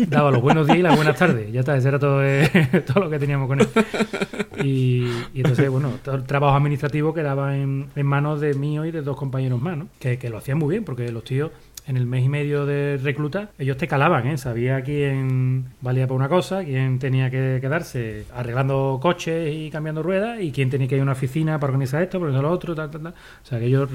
[0.08, 1.52] daba los buenos días y las buenas tardes.
[1.52, 2.48] Ya está, ese era todo, eh,
[2.86, 3.68] todo lo que teníamos con él.
[4.64, 8.90] Y, y entonces, bueno, todo el trabajo administrativo quedaba en, en manos de mío y
[8.90, 9.88] de dos compañeros más, ¿no?
[9.98, 11.50] Que, que lo hacían muy bien, porque los tíos
[11.88, 14.36] en el mes y medio de recluta, ellos te calaban, ¿eh?
[14.36, 20.40] Sabía quién valía para una cosa, quién tenía que quedarse arreglando coches y cambiando ruedas,
[20.40, 22.74] y quién tenía que ir a una oficina para organizar esto, para organizar lo otro,
[22.74, 23.12] tal, tal, tal.
[23.12, 23.88] O sea, que ellos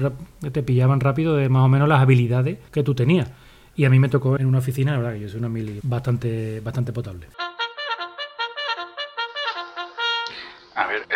[0.52, 3.30] te pillaban rápido de más o menos las habilidades que tú tenías.
[3.76, 5.78] Y a mí me tocó en una oficina, la verdad que yo soy una mili
[5.82, 7.26] bastante, bastante potable.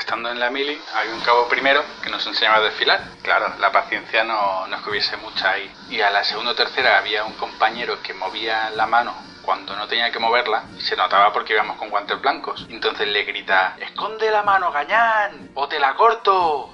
[0.08, 2.98] Estando en la mili, había un cabo primero que nos enseñaba a desfilar.
[3.20, 5.70] Claro, la paciencia no, no es que hubiese mucha ahí.
[5.90, 9.86] Y a la segunda o tercera había un compañero que movía la mano cuando no
[9.86, 12.66] tenía que moverla y se notaba porque íbamos con guantes blancos.
[12.70, 15.50] Entonces le grita, ¡Esconde la mano, gañán!
[15.52, 16.70] ¡O te la corto!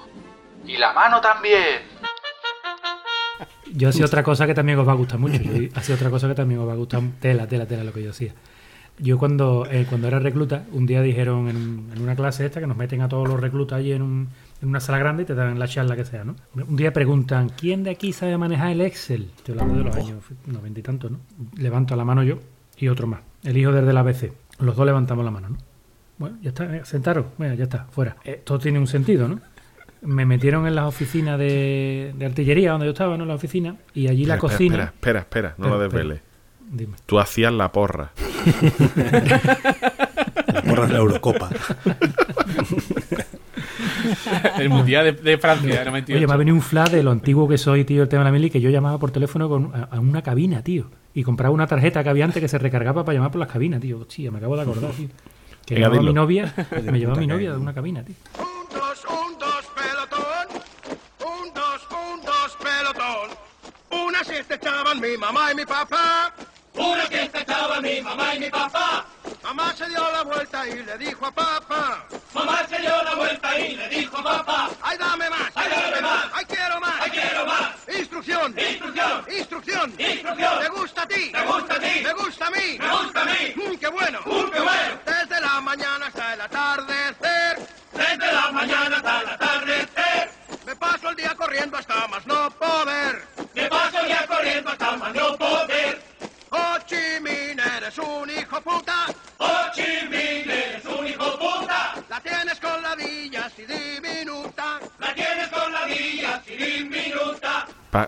[0.65, 1.89] ¡Y la mano también!
[3.65, 5.41] Yo hacía otra cosa que también os va a gustar mucho.
[5.43, 7.01] Yo hacía otra cosa que también os va a gustar.
[7.19, 8.31] Tela, tela, tela, lo que yo hacía.
[8.97, 12.61] Yo cuando, eh, cuando era recluta, un día dijeron en, un- en una clase esta
[12.61, 14.29] que nos meten a todos los reclutas allí en, un-
[14.61, 16.35] en una sala grande y te dan la charla que sea, ¿no?
[16.55, 19.29] Un día preguntan, ¿quién de aquí sabe manejar el Excel?
[19.35, 21.17] Estoy hablando de los años noventa y tantos, ¿no?
[21.57, 22.39] Levanto la mano yo
[22.77, 23.19] y otro más.
[23.43, 24.31] El hijo desde la ABC.
[24.59, 25.57] Los dos levantamos la mano, ¿no?
[26.17, 28.15] Bueno, ya está, eh, sentaros, Venga, ya está, fuera.
[28.23, 29.41] Eh, todo tiene un sentido, ¿no?
[30.03, 33.23] Me metieron en las oficinas de, de artillería, donde yo estaba, ¿no?
[33.23, 34.75] En la oficina, y allí la cocina.
[34.75, 36.21] Espera, espera, espera, no lo desveles.
[36.71, 36.95] Dime.
[37.05, 38.11] Tú hacías la porra.
[40.47, 41.49] La porra de la Eurocopa.
[44.57, 46.17] El Mundial de, de Francia, 98.
[46.17, 48.29] Oye, me ha venido un flash de lo antiguo que soy, tío, el tema de
[48.29, 50.89] la mili, que yo llamaba por teléfono con, a, a una cabina, tío.
[51.13, 53.81] Y compraba una tarjeta que había antes que se recargaba para llamar por las cabinas,
[53.81, 53.99] tío.
[53.99, 55.07] Hostia, me acabo de acordar, tío.
[55.65, 58.15] Que Venga, llevaba a mi novia, De me llevaba mi novia de una cabina, tío.
[58.37, 58.45] Un,
[58.79, 60.61] dos, un, dos, pelotón.
[61.21, 63.29] Un, dos, un, dos, pelotón.
[64.07, 66.33] Una siesta echaban mi mamá y mi papá.
[66.77, 69.05] Una siesta echaban mi mamá y mi papá.
[69.43, 72.05] Mamá se dio la vuelta y le dijo a papá.
[72.33, 74.71] Mamá se dio la vuelta y le dijo a papá.
[74.81, 75.51] ¡Ay, dame más!
[75.55, 76.25] ¡Ay, dame más!
[76.33, 77.01] ¡Ay, quiero más!
[77.01, 77.69] ¡Ay, quiero más!
[77.87, 78.55] Instrucción.
[78.59, 79.25] Instrucción.
[79.31, 79.95] Instrucción.
[79.97, 80.59] Instrucción.
[80.59, 81.31] ¿Te gusta a ti?
[81.31, 82.01] ¿Te gusta a ti?
[82.03, 82.77] ¿Me gusta a mí?
[82.79, 83.34] ¿Me gusta a mí?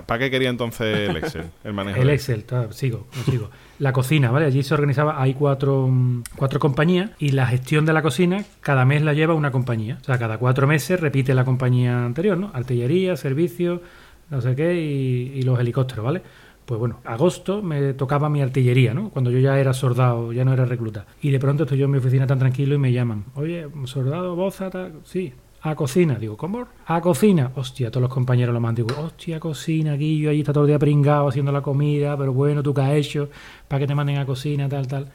[0.08, 1.44] ¿Para qué quería entonces el Excel?
[1.64, 3.50] El manejo El Excel, sigo, sigo.
[3.80, 4.46] La cocina, ¿vale?
[4.46, 8.86] Allí se organizaba, hay cuatro, mm, cuatro compañías y la gestión de la cocina cada
[8.86, 9.98] mes la lleva una compañía.
[10.02, 12.52] O sea, cada cuatro meses repite la compañía anterior, ¿no?
[12.54, 13.82] Artillería, servicio,
[14.30, 16.22] no sé qué, y, y los helicópteros, ¿vale?
[16.66, 19.10] Pues bueno, agosto me tocaba mi artillería, ¿no?
[19.10, 21.06] Cuando yo ya era soldado, ya no era recluta.
[21.22, 23.26] Y de pronto estoy yo en mi oficina tan tranquilo y me llaman.
[23.36, 25.00] Oye, soldado, boza, tal.
[25.04, 25.34] Sí,
[25.70, 26.16] a cocina.
[26.16, 26.68] Digo, ¿cómo?
[26.86, 27.52] A cocina.
[27.56, 28.98] Hostia, todos los compañeros lo más antiguos.
[28.98, 32.64] Hostia, cocina, aquí yo ahí está todo el día pringado haciendo la comida, pero bueno,
[32.64, 33.30] tú qué has hecho
[33.68, 35.12] para que te manden a cocina, tal, tal.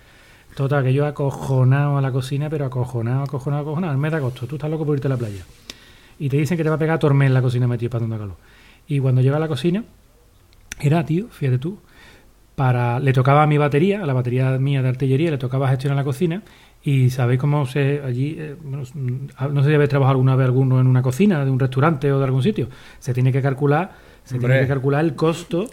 [0.55, 3.93] Total, que yo acojonado a la cocina, pero acojonado, acojonado, acojonado.
[3.93, 5.45] El mes de agosto, tú estás loco por irte a la playa.
[6.19, 8.19] Y te dicen que te va a pegar tormenta en la cocina metido para donde
[8.19, 8.37] calor.
[8.87, 9.85] Y cuando llega a la cocina,
[10.79, 11.79] era, tío, fíjate tú,
[12.55, 15.97] para le tocaba a mi batería, a la batería mía de artillería, le tocaba gestionar
[15.97, 16.43] la cocina.
[16.85, 20.47] Y sabéis cómo se allí, eh, bueno, mm, no sé si habéis trabajado alguna vez
[20.47, 22.69] alguno en una cocina de un restaurante o de algún sitio.
[22.99, 23.93] Se tiene que calcular,
[24.25, 24.49] se Hombre.
[24.49, 25.67] tiene que calcular el costo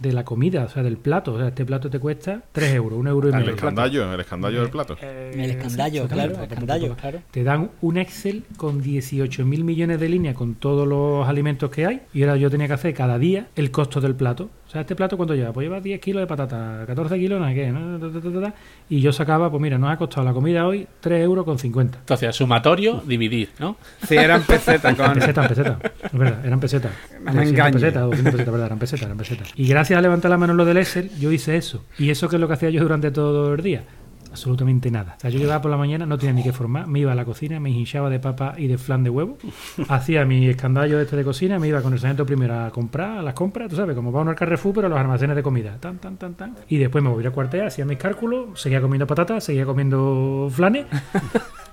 [0.00, 1.34] de la comida, o sea, del plato.
[1.34, 3.54] O sea, este plato te cuesta 3 euros, un euro y El medio.
[3.54, 4.96] escandallo, el escandallo del plato.
[5.00, 7.20] El escandallo, Sí, claro, el escandallo, claro.
[7.30, 11.86] Te dan un Excel con 18 mil millones de líneas con todos los alimentos que
[11.86, 12.00] hay.
[12.14, 14.48] Y ahora yo tenía que hacer cada día el costo del plato.
[14.72, 15.52] O sea, este plato cuánto lleva?
[15.52, 18.52] Pues lleva 10 kilos de patata, 14 kilos, no sé qué, ¿no?
[18.88, 21.98] Y yo sacaba, pues mira, nos ha costado la comida hoy 3 euros con 50.
[21.98, 23.76] Entonces, sumatorio, dividir, ¿no?
[24.08, 25.04] Sí, eran pesetas, con...
[25.04, 25.78] En peseta, en peseta.
[26.04, 26.90] Es verdad, eran pesetas.
[27.20, 27.72] Me 200 engañe.
[27.74, 29.52] pesetas, 200 pesetas, verdad, eran pesetas, eran pesetas.
[29.56, 31.84] Y gracias a levantar la mano en lo del Excel, yo hice eso.
[31.98, 33.84] ¿Y eso qué es lo que hacía yo durante todo el día?
[34.32, 35.14] Absolutamente nada.
[35.18, 37.14] O sea, yo llegaba por la mañana, no tenía ni que formar, me iba a
[37.14, 39.36] la cocina, me hinchaba de papa y de flan de huevo,
[39.88, 43.22] hacía mi escandallo este de cocina, me iba con el sargento primero a comprar, a
[43.22, 45.76] las compras, tú sabes, como va uno al Carrefour, pero a los almacenes de comida,
[45.78, 46.56] tan, tan, tan, tan.
[46.66, 50.86] Y después me volvía a cuartel, hacía mis cálculos, seguía comiendo patatas, seguía comiendo flanes,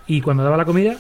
[0.06, 0.98] y cuando daba la comida,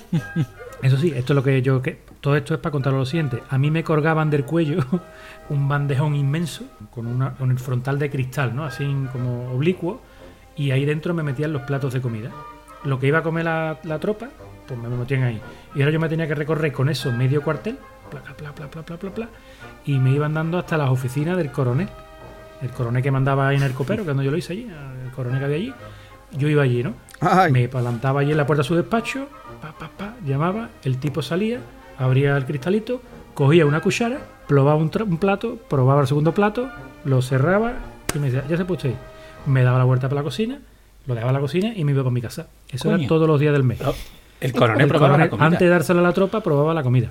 [0.81, 1.81] Eso sí, esto es lo que yo.
[1.81, 3.43] Que, todo esto es para contar lo siguiente.
[3.49, 4.79] A mí me colgaban del cuello
[5.49, 8.63] un bandejón inmenso con, una, con el frontal de cristal, ¿no?
[8.63, 10.01] Así como oblicuo
[10.59, 12.31] y ahí dentro me metían los platos de comida.
[12.83, 14.27] Lo que iba a comer la, la tropa,
[14.67, 15.41] pues me metían ahí.
[15.73, 17.77] Y ahora yo me tenía que recorrer con eso medio cuartel,
[18.11, 19.29] bla, bla, bla, bla, bla, bla, bla,
[19.85, 21.87] y me iban dando hasta las oficinas del coronel.
[22.61, 24.69] El coronel que mandaba ahí en el copero, que cuando yo lo hice allí,
[25.05, 25.73] el coronel que había allí,
[26.33, 26.93] yo iba allí, ¿no?
[27.51, 29.27] Me plantaba allí en la puerta de su despacho,
[29.61, 31.61] pa, pa, pa, llamaba, el tipo salía,
[31.97, 33.01] abría el cristalito,
[33.33, 36.69] cogía una cuchara, probaba un, un plato, probaba el segundo plato,
[37.05, 37.75] lo cerraba
[38.13, 38.97] y me decía, ya se puso ahí.
[39.49, 40.59] Me daba la vuelta para la cocina,
[41.05, 42.47] lo dejaba en la cocina y me iba para mi casa.
[42.71, 42.97] Eso Coño.
[42.99, 43.79] era todos los días del mes.
[44.41, 45.45] El coronel probaba la comida.
[45.47, 47.09] Antes de dársela a la tropa, probaba la comida.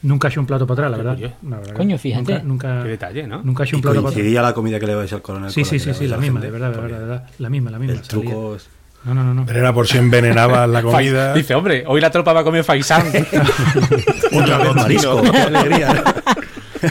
[0.00, 1.32] Nunca ha hecho un plato para atrás, la verdad.
[1.48, 2.42] La Coño, fíjate.
[2.44, 3.42] Nunca, nunca, Qué detalle, ¿no?
[3.42, 4.14] nunca ha hecho un plato para atrás.
[4.14, 5.50] coincidía la comida que le vais al coronel.
[5.50, 6.46] Sí, sí, la sí, sí, la misma, gente.
[6.46, 7.26] de verdad, de verdad, de verdad.
[7.38, 7.94] La misma, la misma.
[7.98, 8.30] El salía.
[8.30, 8.68] truco es...
[9.04, 9.46] No, no, no, no.
[9.46, 11.34] Pero era por si envenenaba la comida.
[11.34, 13.06] Dice, hombre, hoy la tropa va a comer faisán.
[14.32, 16.02] Otra vez marisco, qué alegría.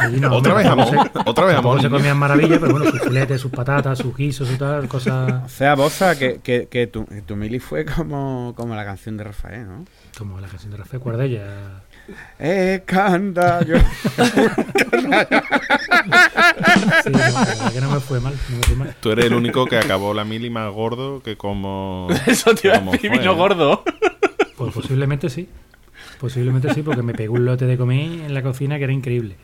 [0.02, 1.82] Allí no, Otra vez jamón, se- otra vez jamón.
[1.82, 5.52] se comían maravillas, pero bueno, sus filetes, sus patatas, sus guisos y tal, O cosas
[5.52, 9.24] sea, Boza, que, que, que tu, que tu mili fue como, como la canción de
[9.26, 9.86] Rafael, ¿no?
[10.18, 11.84] como la canción de Rafael Cuardella.
[12.40, 13.76] Eh, canta, yo.
[17.04, 18.96] Sí, no, la verdad que no me fue mal, no me fue mal.
[19.00, 22.08] Tú eres el único que acabó la mili más gordo que como.
[22.28, 23.36] Eso te iba a decir, vino ¿eh?
[23.36, 23.84] gordo.
[24.58, 25.48] Pues posiblemente sí.
[26.20, 29.36] Posiblemente sí, porque me pegó un lote de comer en la cocina que era increíble.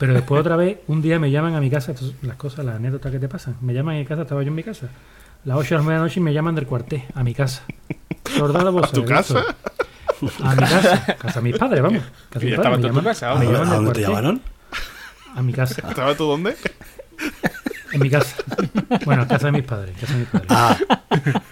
[0.00, 3.12] Pero después otra vez, un día me llaman a mi casa, las cosas, las anécdotas
[3.12, 3.56] que te pasan.
[3.60, 4.88] Me llaman a mi casa, estaba yo en mi casa.
[5.44, 7.62] Las 8 de la medianoche y me llaman del cuartel, a mi casa.
[8.34, 9.44] ¿A tu casa?
[10.42, 11.16] A mi casa.
[11.18, 12.02] Casa de mis padres, vamos.
[12.30, 14.02] Casa mis padres, me tú en tu llaman- casa, me ¿A llaman dónde te cuartel,
[14.04, 14.40] llamaron?
[15.36, 15.88] A mi casa.
[15.88, 16.56] ¿Estabas tú dónde?
[17.92, 18.36] En mi casa.
[19.04, 19.96] Bueno, casa de mis padres.
[20.00, 20.46] Casa de mis padres.
[20.50, 20.78] Ah,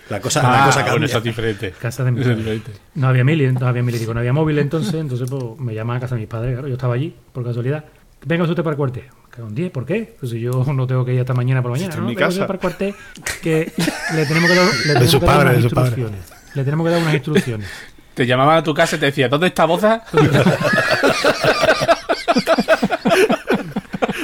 [0.09, 1.07] la cosa, la cosa bueno, cambia.
[1.07, 1.71] eso es diferente.
[1.73, 2.81] Casa de mis es padres.
[2.95, 5.97] No había mili, no había mili, digo, no había móvil entonces, entonces pues me llaman
[5.97, 7.85] a casa de mis padres, claro, yo estaba allí, por casualidad.
[8.25, 9.05] Venga usted para el cuartel.
[9.35, 9.71] ¿Con 10?
[9.71, 10.17] ¿Por qué?
[10.19, 11.97] Pues si yo no tengo que ir hasta mañana por la mañana.
[11.97, 12.03] ¿no?
[12.09, 12.41] mi casa.
[12.47, 12.95] para el cuartel
[13.43, 13.73] que
[14.15, 15.89] le tenemos que dar, le tenemos su que dar padre, unas de su padre.
[15.89, 16.33] instrucciones.
[16.55, 17.69] Le tenemos que dar unas instrucciones.
[18.15, 20.03] Te llamaban a tu casa y te decía, ¿dónde está Boza?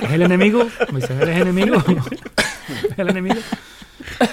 [0.02, 0.66] ¿Es el enemigo?
[0.92, 1.76] Me dicen, ¿eres enemigo?
[2.90, 3.36] ¿Es el enemigo?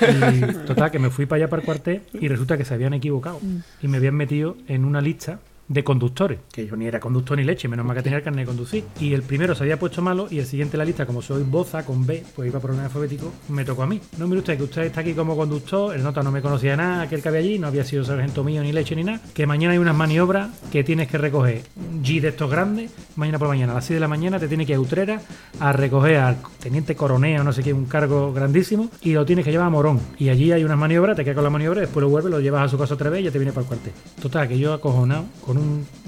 [0.01, 2.93] Y total, que me fui para allá para el cuartel y resulta que se habían
[2.95, 3.39] equivocado
[3.81, 5.39] y me habían metido en una lista
[5.71, 8.45] de conductores, que yo ni era conductor ni leche, menos mal que tenía el carnet
[8.45, 8.83] de conducir.
[8.99, 11.43] Y el primero se había puesto malo y el siguiente en la lista, como soy
[11.43, 14.01] Boza con B, pues iba por orden alfabético, me tocó a mí.
[14.17, 17.03] No mire usted que usted está aquí como conductor, el nota no me conocía nada,
[17.03, 19.73] aquel que había allí, no había sido sargento mío ni leche ni nada, que mañana
[19.73, 21.63] hay unas maniobras que tienes que recoger
[22.03, 24.47] G de estos grandes, mañana por la mañana a las 6 de la mañana te
[24.47, 25.21] tiene que ir a Utrera
[25.59, 29.45] a recoger al teniente coronel o no sé qué, un cargo grandísimo, y lo tienes
[29.45, 29.99] que llevar a Morón.
[30.17, 32.65] Y allí hay unas maniobras, te quedas con la maniobra, después lo vuelves, lo llevas
[32.65, 33.93] a su casa otra vez y ya te viene para el cuartel.
[34.21, 35.60] Total, que yo acojonado, con un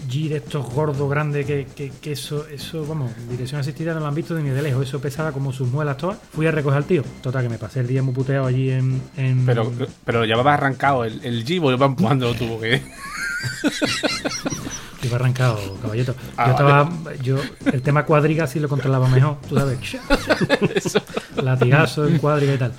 [0.09, 4.07] G de estos gordos grandes que, que, que eso, eso, vamos, dirección asistida no lo
[4.07, 6.17] han visto ni de lejos, eso pesaba como sus muelas todas.
[6.33, 7.03] Fui a recoger al tío.
[7.21, 9.01] Total, que me pasé el día muy puteado allí en.
[9.17, 9.71] en- Pero,
[10.05, 12.59] pero lo llevaba arrancado el, el G, lo iba empujando lo tuvo
[15.07, 16.15] iba arrancado, caballito.
[16.37, 16.89] Ah, yo estaba.
[17.21, 17.37] Yo,
[17.71, 19.79] el tema cuadriga sí lo controlaba mejor, tú sabes.
[21.41, 22.73] Latigazo en cuadriga y tal.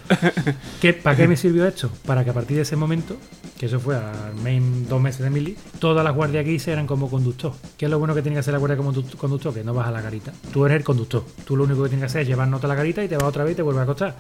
[0.81, 1.91] ¿Qué, ¿Para qué me sirvió esto?
[2.07, 3.17] Para que a partir de ese momento,
[3.59, 6.87] que eso fue al main dos meses de mili, todas las guardias que hice eran
[6.87, 7.53] como conductor.
[7.77, 9.53] ¿Qué es lo bueno que tiene que hacer la guardia como condu- conductor?
[9.55, 10.33] Que no vas a la garita.
[10.53, 11.25] Tú eres el conductor.
[11.45, 13.17] Tú lo único que tienes que hacer es llevar nota a la garita y te
[13.17, 14.15] vas otra vez y te vuelves a acostar.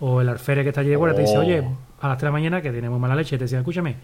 [0.00, 1.40] O el alférez que está allí de guardia te dice, Oh.
[1.40, 1.58] oye,
[2.00, 3.96] a las 3 de la mañana que tenemos mala leche, te decía, escúchame,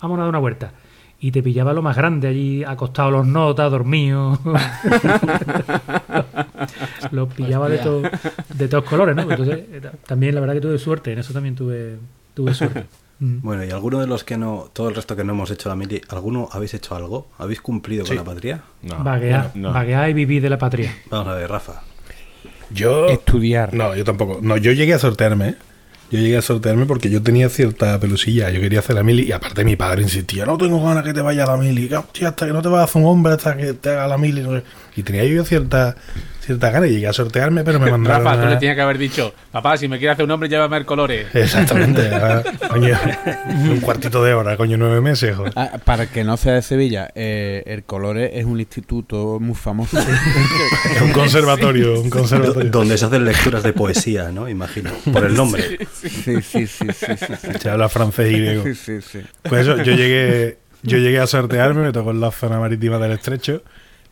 [0.00, 0.72] vamos a dar una vuelta.
[1.20, 4.38] Y te pillaba lo más grande allí, acostado los notas, dormido.
[7.10, 8.02] los pillaba de, todo-
[8.54, 9.22] de todos colores, ¿no?
[9.22, 9.60] Entonces,
[10.06, 11.96] también la verdad que tuve suerte, en eso también tuve,
[12.34, 12.84] tuve suerte.
[13.20, 13.40] Mm.
[13.42, 15.74] Bueno, y alguno de los que no, todo el resto que no hemos hecho la
[15.74, 17.26] mili, ¿alguno habéis hecho algo?
[17.38, 18.10] ¿Habéis cumplido Sí.
[18.10, 18.60] con la patria?
[18.82, 19.02] No.
[19.02, 19.72] Vaguear, no.
[19.72, 20.94] vaguear y vivir de la patria.
[21.10, 21.82] Vamos a ver, Rafa.
[22.70, 23.08] Yo.
[23.08, 23.74] Estudiar.
[23.74, 24.38] No, yo tampoco.
[24.40, 25.48] No, yo llegué a sortearme.
[25.48, 25.56] ¿eh?
[26.10, 28.50] Yo llegué a sortearme porque yo tenía cierta pelusilla.
[28.50, 31.20] Yo quería hacer la mili y aparte mi padre insistía: No tengo ganas que te
[31.20, 31.92] vaya a la mili.
[31.92, 34.16] hostia, hasta que no te vas a hacer un hombre hasta que te haga la
[34.16, 34.42] mili.
[34.96, 35.96] Y tenía yo cierta,
[36.48, 38.24] cierta ganas y llegué a sortearme, pero me mandaron.
[38.24, 40.48] Rafa, tú a- le tenías que haber dicho, papá, si me quieres hacer un hombre,
[40.48, 41.26] llévame al colores.
[41.34, 42.08] Exactamente.
[42.14, 42.98] ah, coño,
[43.70, 45.36] un cuartito de hora, coño, nueve meses.
[45.36, 45.52] joder.
[45.56, 49.98] Ah, para que no sea de Sevilla, eh, el Colores es un instituto muy famoso.
[50.94, 52.70] Es un conservatorio, un conservatorio.
[52.70, 54.48] Donde se hacen lecturas de poesía, ¿no?
[54.48, 54.90] Imagino.
[55.12, 55.78] Por el nombre.
[55.92, 57.48] Sí, sí, sí, sí, sí, sí.
[57.60, 58.62] Se habla francés y griego.
[58.64, 59.20] Sí, sí, sí.
[59.42, 63.12] Pues eso, yo llegué, yo llegué a sortearme, me tocó en la zona marítima del
[63.12, 63.62] estrecho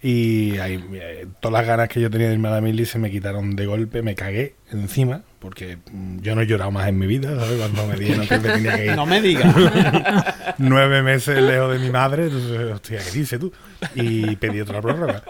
[0.02, 2.98] Y ahí, eh, todas las ganas que yo tenía de irme a la mili se
[2.98, 6.98] me quitaron de golpe, me cagué encima, porque mm, yo no he llorado más en
[6.98, 7.58] mi vida, ¿sabes?
[7.58, 8.96] Cuando me dijeron que tenía que ir.
[8.96, 9.54] No me digas.
[10.58, 13.52] Nueve meses lejos de mi madre, entonces, hostia, ¿qué dices tú?
[13.94, 15.22] Y pedí otra prórroga.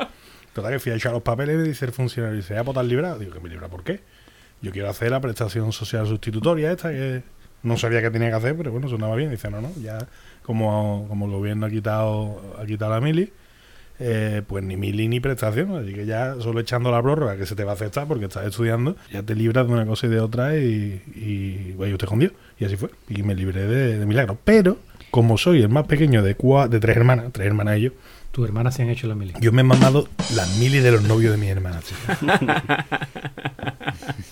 [0.53, 2.73] Total, que fui a echar los papeles y me dice el funcionario, dice, ¿ya por
[2.73, 3.19] estar librado?
[3.19, 4.01] Digo, que me libra, ¿por qué?
[4.63, 7.23] Yo quiero hacer la prestación social sustitutoria esta, que
[7.63, 9.31] no sabía qué tenía que hacer, pero bueno, sonaba bien.
[9.31, 9.99] Dice, no, no, ya
[10.43, 13.33] como, como el gobierno ha quitado, ha quitado la mili,
[13.99, 15.77] eh, pues ni mili ni prestación.
[15.77, 18.47] Así que ya solo echando la prórroga que se te va a aceptar porque estás
[18.47, 22.19] estudiando, ya te libras de una cosa y de otra y, y vaya usted con
[22.19, 22.33] Dios.
[22.59, 22.91] Y así fue.
[23.09, 24.39] Y me libré de, de milagro.
[24.45, 24.79] Pero,
[25.11, 27.91] como soy el más pequeño de, cua- de tres hermanas, tres hermanas y yo,
[28.33, 29.33] Tus hermanas se han hecho la mili.
[29.41, 31.85] yo me he mamado las mili de los novios de mis hermanas.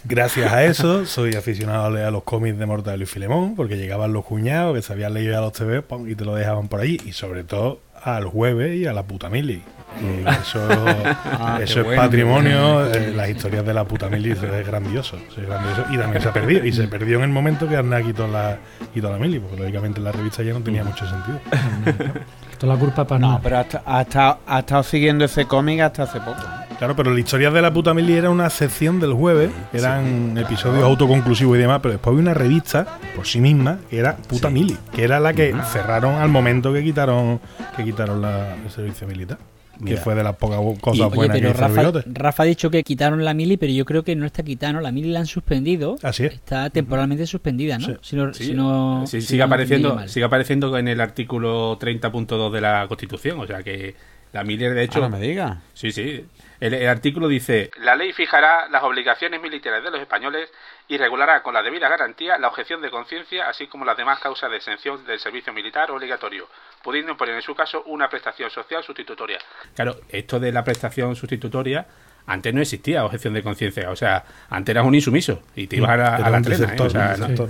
[0.04, 4.12] Gracias a eso, soy aficionado a leer los cómics de Mortadelo y Filemón, porque llegaban
[4.12, 7.00] los cuñados que se habían leído a los TV y te lo dejaban por allí.
[7.06, 9.62] Y sobre todo al jueves y a la puta mili.
[10.00, 10.66] Y eso
[11.24, 12.02] Ah, eso es bueno.
[12.02, 15.84] patrimonio, eh, las historias de la puta mili es grandioso, eso es grandioso.
[15.90, 16.64] Y también se ha perdido.
[16.66, 18.58] Y se perdió en el momento que Arna quitó la,
[18.92, 21.38] quitó la mili, porque lógicamente en la revista ya no tenía mucho sentido.
[22.58, 25.80] Toda la culpa para No, pero ha, esta- ha estado, ha estado siguiendo ese cómic
[25.80, 26.42] hasta hace poco.
[26.84, 30.84] Claro, pero la historia de la puta mili era una sección del jueves, eran episodios
[30.84, 34.76] autoconclusivos y demás, pero después había una revista por sí misma que era puta mili,
[34.94, 37.40] que era la que cerraron al momento que quitaron
[37.74, 39.38] que quitaron la, el servicio militar,
[39.82, 42.02] que fue de las pocas cosas oye, buenas que pero el Rafa.
[42.06, 44.82] Rafa ha dicho que quitaron la mili, pero yo creo que no está quitada, ¿no?
[44.82, 45.96] La mili la han suspendido.
[46.02, 46.34] Así es.
[46.34, 47.86] Está temporalmente suspendida, ¿no?
[47.86, 47.94] Sí.
[48.02, 51.78] Si no, Sí, si no- sí, si sigue, no apareciendo, sigue apareciendo en el artículo
[51.78, 53.40] 30.2 de la Constitución.
[53.40, 53.94] O sea que
[54.34, 54.98] la Miller, de hecho.
[54.98, 55.58] Ah, no me digas.
[55.74, 56.26] Sí, sí.
[56.60, 60.50] El, el artículo dice: La ley fijará las obligaciones militares de los españoles
[60.88, 64.50] y regulará con la debida garantía la objeción de conciencia, así como las demás causas
[64.50, 66.48] de exención del servicio militar obligatorio,
[66.82, 69.38] pudiendo imponer en su caso una prestación social sustitutoria.
[69.74, 71.86] Claro, esto de la prestación sustitutoria.
[72.26, 75.90] Antes no existía objeción de conciencia, o sea, antes eras un insumiso y te ibas
[75.90, 76.76] a a la ¿eh?
[76.80, 77.48] O sea, no-.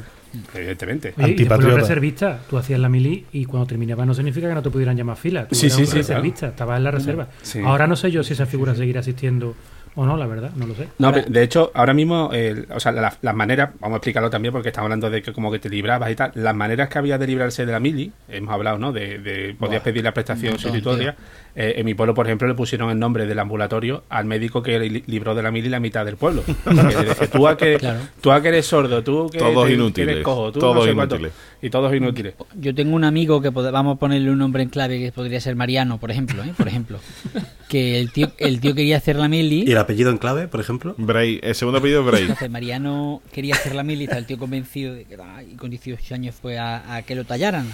[0.54, 1.14] Evidentemente.
[1.16, 4.54] Oye, y después los reservistas, tú hacías la mili y cuando terminaba no significa que
[4.54, 5.46] no te pudieran llamar fila.
[5.48, 7.28] Tú Sí, eras sí, un sí, reservista, estabas en la reserva.
[7.64, 9.54] Ahora no sé yo si esa figura seguirá asistiendo
[9.96, 10.88] o no, la verdad, no lo sé.
[10.98, 14.28] No, pero de hecho, ahora mismo, el- o sea, la- las maneras, vamos a explicarlo
[14.30, 16.98] también porque estamos hablando de que como que te librabas y tal, las maneras que
[16.98, 18.92] había de librarse de la mili, hemos hablado, ¿no?
[18.92, 21.14] De, de podías pedir la prestación sustitutoria.
[21.56, 24.76] Eh, en mi pueblo, por ejemplo, le pusieron el nombre del ambulatorio al médico que
[24.80, 26.42] li- libró de la mili la mitad del pueblo.
[26.66, 28.00] Dice, tú a que, Claro.
[28.20, 30.74] tú a que eres sordo, tú que, Todos te- que inútiles, eres cojo, tú todos
[30.74, 31.14] no sé cuánto.
[31.14, 31.32] inútiles.
[31.62, 32.34] Y todos inútiles.
[32.56, 35.54] Yo tengo un amigo que vamos a ponerle un nombre en clave que podría ser
[35.54, 36.52] Mariano, por ejemplo, ¿eh?
[36.56, 36.98] por ejemplo,
[37.74, 39.64] que el tío el tío quería hacer la mili.
[39.66, 40.94] ¿Y el apellido en clave, por ejemplo?
[40.96, 42.22] Bray, el segundo apellido es Bray.
[42.22, 45.70] Entonces Mariano quería hacer la mili, estaba el tío convencido de que ah, y con
[45.70, 47.66] 18 años fue a, a que lo tallaran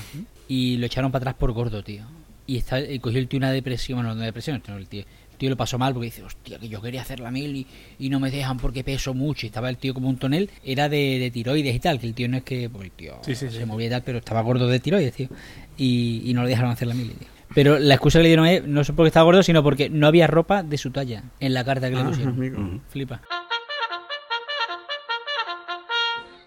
[0.48, 2.04] y lo echaron para atrás por gordo, tío.
[2.46, 5.02] Y, está, y cogió el tío una depresión, bueno, no una depresión, no, el tío,
[5.02, 7.66] el tío lo pasó mal porque dice, hostia, que yo quería hacer la mili
[7.98, 9.44] y no me dejan porque peso mucho.
[9.44, 12.14] Y estaba el tío como un tonel, era de, de tiroides y tal, que el
[12.14, 13.64] tío no es que, pues el tío Sí, sí, se sí.
[13.66, 15.28] movía y tal, pero estaba gordo de tiroides, tío.
[15.76, 17.28] Y, y no le dejaron hacer la mili, tío.
[17.54, 20.06] Pero la excusa que le dieron es, no es porque estaba gordo, sino porque no
[20.06, 22.34] había ropa de su talla en la carta que le Ah, pusieron.
[22.34, 22.58] amigo.
[22.88, 23.20] Flipa.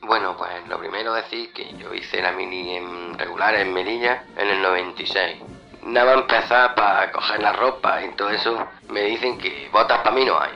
[0.02, 4.50] Bueno, pues lo primero decir que yo hice la mini en regular en Melilla en
[4.50, 5.38] el 96.
[5.86, 8.58] Nada más empezar para coger la ropa y todo eso,
[8.90, 10.52] me dicen que botas para mí no hay.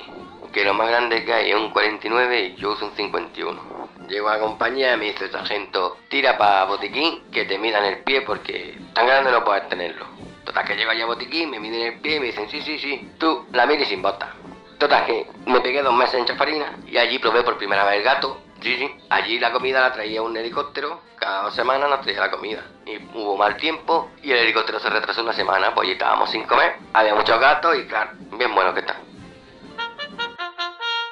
[0.54, 3.88] Que lo más grande que hay es un 49 y yo uso un 51.
[4.08, 7.84] Llego a la compañía y me dice el sargento, tira para botiquín que te midan
[7.84, 10.06] el pie porque tan grande no puedes tenerlo.
[10.48, 12.80] Total que llego allá a botiquín, me miden el pie y me dicen, sí, sí,
[12.80, 14.30] sí, tú la mili sin botas.
[14.78, 18.04] Total que me pegué dos meses en Chafarina y allí probé por primera vez el
[18.04, 18.40] gato.
[18.62, 18.90] Sí, sí.
[19.10, 21.02] Allí la comida la traía un helicóptero.
[21.18, 22.64] Cada dos semanas nos traía la comida.
[22.86, 25.76] Y hubo mal tiempo y el helicóptero se retrasó una semana.
[25.76, 26.78] Pues allí estábamos sin comer.
[26.94, 28.96] Había muchos gatos y claro, bien bueno que está.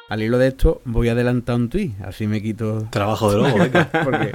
[0.07, 2.87] Al hilo de esto, voy a adelantar un tuit, así me quito.
[2.89, 3.89] Trabajo de lobo, venga.
[4.03, 4.31] Porque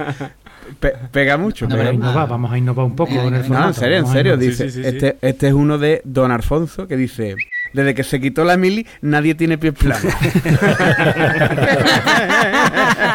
[0.79, 1.67] pe- pega mucho.
[1.67, 2.27] No, pega mucho.
[2.27, 3.67] vamos a innovar un poco en el No, formato.
[3.69, 4.37] en serio, en serio.
[4.37, 4.87] Dice, sí, sí, sí.
[4.87, 7.35] Este, este es uno de Don Alfonso que dice:
[7.73, 10.01] Desde que se quitó la mili, nadie tiene pies planos.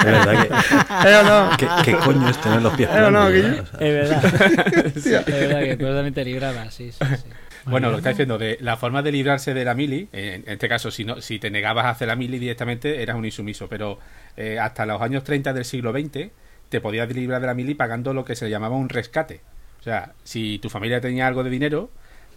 [0.04, 1.08] De verdad que.
[1.08, 1.50] ¿Eh o no?
[1.56, 3.32] ¿Qué, qué coño es tener los pies ¿Eh o no, planos?
[3.32, 3.92] Guille?
[3.92, 4.24] verdad?
[4.24, 5.28] O sea, Es verdad.
[5.28, 7.24] Es verdad que totalmente libraba, sí, sí, sí.
[7.66, 10.52] Bueno, lo que está diciendo, de la forma de librarse de la mili, en, en
[10.52, 13.68] este caso, si, no, si te negabas a hacer la mili directamente, eras un insumiso,
[13.68, 13.98] pero
[14.36, 16.28] eh, hasta los años 30 del siglo XX
[16.68, 19.40] te podías librar de la mili pagando lo que se le llamaba un rescate.
[19.80, 21.90] O sea, si tu familia tenía algo de dinero,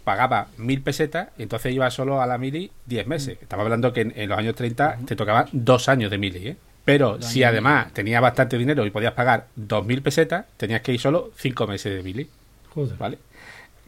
[0.04, 3.38] pagaba mil pesetas y entonces ibas solo a la mili 10 meses.
[3.40, 6.56] Estaba hablando que en, en los años 30 te tocaban dos años de mili, ¿eh?
[6.84, 11.00] Pero Dos si además tenías bastante dinero y podías pagar 2.000 pesetas, tenías que ir
[11.00, 12.28] solo 5 meses de mili.
[12.74, 12.96] Joder.
[12.96, 13.18] ¿Vale?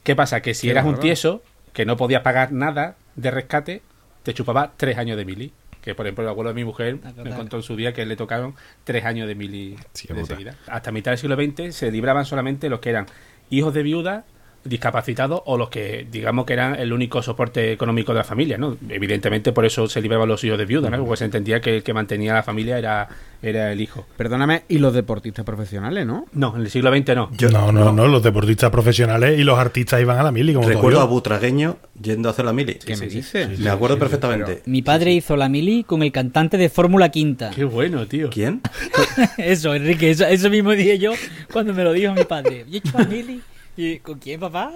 [0.02, 0.42] ¿Qué pasa?
[0.42, 3.82] Que si Qué eras un tieso, que no podías pagar nada, de rescate,
[4.22, 5.52] te chupaba tres años de mili.
[5.82, 8.16] Que por ejemplo, el abuelo de mi mujer me contó en su día que le
[8.16, 8.54] tocaron
[8.84, 9.76] tres años de mili
[10.06, 10.54] qué de seguida.
[10.68, 13.06] Hasta mitad del siglo XX se libraban solamente los que eran
[13.50, 14.24] hijos de viuda,
[14.64, 18.76] discapacitados o los que digamos que eran el único soporte económico de la familia, ¿no?
[18.88, 21.04] Evidentemente por eso se libraban los hijos de viuda, ¿no?
[21.04, 23.08] Porque se entendía que el que mantenía a la familia era,
[23.42, 24.06] era el hijo.
[24.16, 26.26] Perdóname, y los deportistas profesionales, ¿no?
[26.32, 27.30] No, en el siglo XX no.
[27.50, 30.54] no, no, no, los deportistas profesionales y los artistas iban a la mili.
[30.54, 31.14] Como Recuerdo a todo yo.
[31.14, 32.74] Butragueño yendo a hacer la mili.
[32.74, 33.58] ¿Qué me dices?
[33.58, 34.62] Me acuerdo perfectamente.
[34.66, 37.50] Mi padre hizo la mili con el cantante de Fórmula Quinta.
[37.54, 38.30] Qué bueno, tío.
[38.30, 38.60] ¿Quién?
[39.38, 41.12] eso, Enrique, eso, eso mismo dije yo
[41.52, 42.64] cuando me lo dijo mi padre.
[42.68, 43.42] Yo he hecho la mili.
[43.76, 44.72] ¿Y con quién, papá?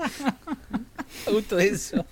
[1.26, 2.05] Justo eso.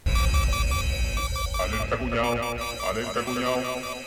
[1.60, 2.56] Alerta cuñado,
[2.90, 4.04] alerta cuñado.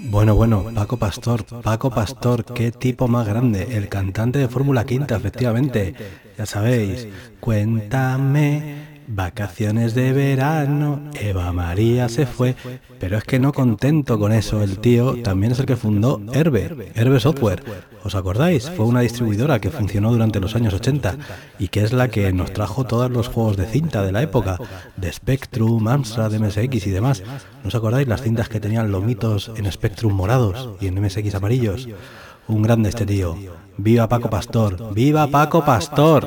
[0.00, 5.16] Bueno, bueno, Paco Pastor, Paco Pastor, qué tipo más grande, el cantante de Fórmula Quinta,
[5.16, 5.94] efectivamente.
[6.36, 7.08] Ya sabéis,
[7.40, 12.54] cuéntame, vacaciones de verano, Eva María se fue,
[13.00, 16.92] pero es que no contento con eso, el tío también es el que fundó Herbe,
[16.94, 17.62] Herbe Software.
[18.04, 18.70] ¿Os acordáis?
[18.70, 21.16] Fue una distribuidora que funcionó durante los años 80
[21.58, 24.58] y que es la que nos trajo todos los juegos de cinta de la época,
[24.96, 27.22] de Spectrum, Amstrad, MSX y demás.
[27.62, 31.88] ¿No os acordáis las cintas que tenían lomitos en Spectrum morados y en MSX amarillos?
[32.46, 33.36] Un grande este tío.
[33.76, 34.94] ¡Viva Paco Pastor!
[34.94, 36.26] ¡Viva Paco Pastor!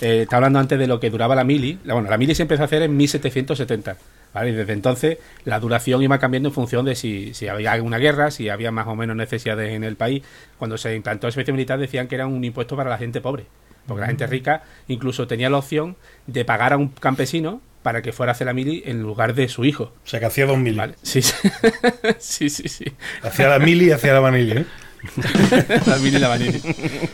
[0.00, 1.78] Eh, está hablando antes de lo que duraba la mili.
[1.84, 3.96] La, bueno, la mili se empezó a hacer en 1770.
[4.34, 4.50] ¿vale?
[4.50, 8.30] Y desde entonces la duración iba cambiando en función de si, si había una guerra,
[8.30, 10.22] si había más o menos necesidades en el país.
[10.58, 13.46] Cuando se implantó el servicio militar decían que era un impuesto para la gente pobre.
[13.86, 18.12] Porque la gente rica incluso tenía la opción de pagar a un campesino para que
[18.12, 19.92] fuera a hacer la mili en lugar de su hijo.
[20.04, 20.80] O sea que hacía dos mili.
[21.02, 21.34] Sí, sí.
[22.18, 22.84] sí, sí, sí.
[23.22, 24.66] Hacía la mili y hacía la vanilla, ¿eh?
[25.86, 26.58] la mili y la vanilla.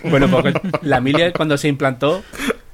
[0.05, 2.24] Bueno, porque la mili cuando se implantó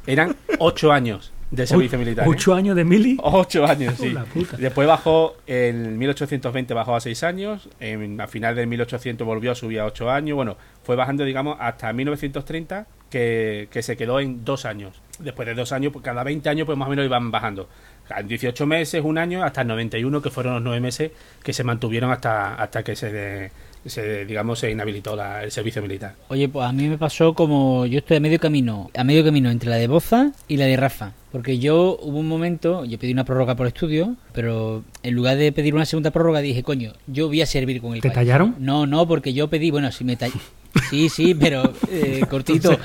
[0.09, 2.27] eran ocho años de servicio militar.
[2.27, 2.31] ¿eh?
[2.31, 3.19] ¿Ocho años de mili?
[3.23, 4.15] Ocho años, sí.
[4.59, 9.55] Después bajó, en 1820 bajó a seis años, en, a final del 1800 volvió a
[9.55, 14.45] subir a ocho años, bueno, fue bajando, digamos, hasta 1930, que, que se quedó en
[14.45, 15.01] dos años.
[15.19, 17.69] Después de dos años, pues cada 20 años, pues más o menos iban bajando.
[18.17, 21.65] En 18 meses, un año, hasta el 91, que fueron los nueve meses que se
[21.65, 23.51] mantuvieron hasta, hasta que se,
[23.87, 26.15] se, digamos, se inhabilitó la- el servicio militar.
[26.29, 29.51] Oye, pues a mí me pasó como yo estoy a medio camino, a medio camino
[29.51, 31.13] entre la de Boza y la de Rafa.
[31.33, 35.53] Porque yo hubo un momento, yo pedí una prórroga por estudio, pero en lugar de
[35.53, 38.15] pedir una segunda prórroga dije, coño, yo voy a servir con el ¿Te país.
[38.15, 38.57] tallaron?
[38.59, 40.17] No, no, porque yo pedí, bueno, si me.
[40.91, 42.79] Sí, sí, pero eh, cortito.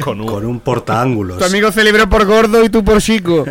[0.00, 1.38] Con, un, Con un portaángulos.
[1.38, 3.44] Tu amigo se libró por gordo y tú por chico.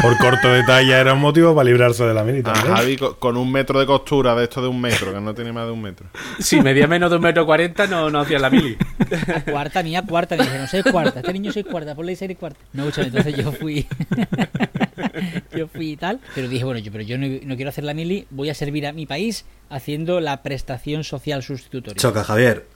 [0.00, 2.74] Por corto de talla era un motivo para librarse de la mili a también.
[2.74, 5.52] Javi co- con un metro de costura de esto de un metro, que no tiene
[5.52, 6.06] más de un metro.
[6.38, 8.76] Si medía menos de un metro cuarenta, no, no hacía la mili.
[9.50, 12.58] Cuarta mía, cuarta, me dijeron, seis cuarta, este niño seis cuarta, ponle seis cuarta.
[12.72, 13.86] No, escúchame, entonces yo fui.
[15.56, 17.94] yo fui y tal, pero dije, bueno, yo, pero yo no, no quiero hacer la
[17.94, 22.00] mili, voy a servir a mi país haciendo la prestación social sustitutoria.
[22.00, 22.66] Choca, Javier.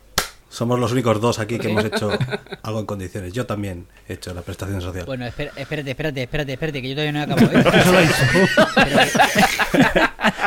[0.49, 2.09] Somos los únicos dos aquí que hemos hecho
[2.63, 3.33] algo en condiciones.
[3.33, 5.05] Yo también he hecho la prestación social.
[5.05, 7.51] Bueno, espera- espérate, espérate, espérate, espérate, que yo todavía no he acabado.
[7.59, 7.65] ¿eh?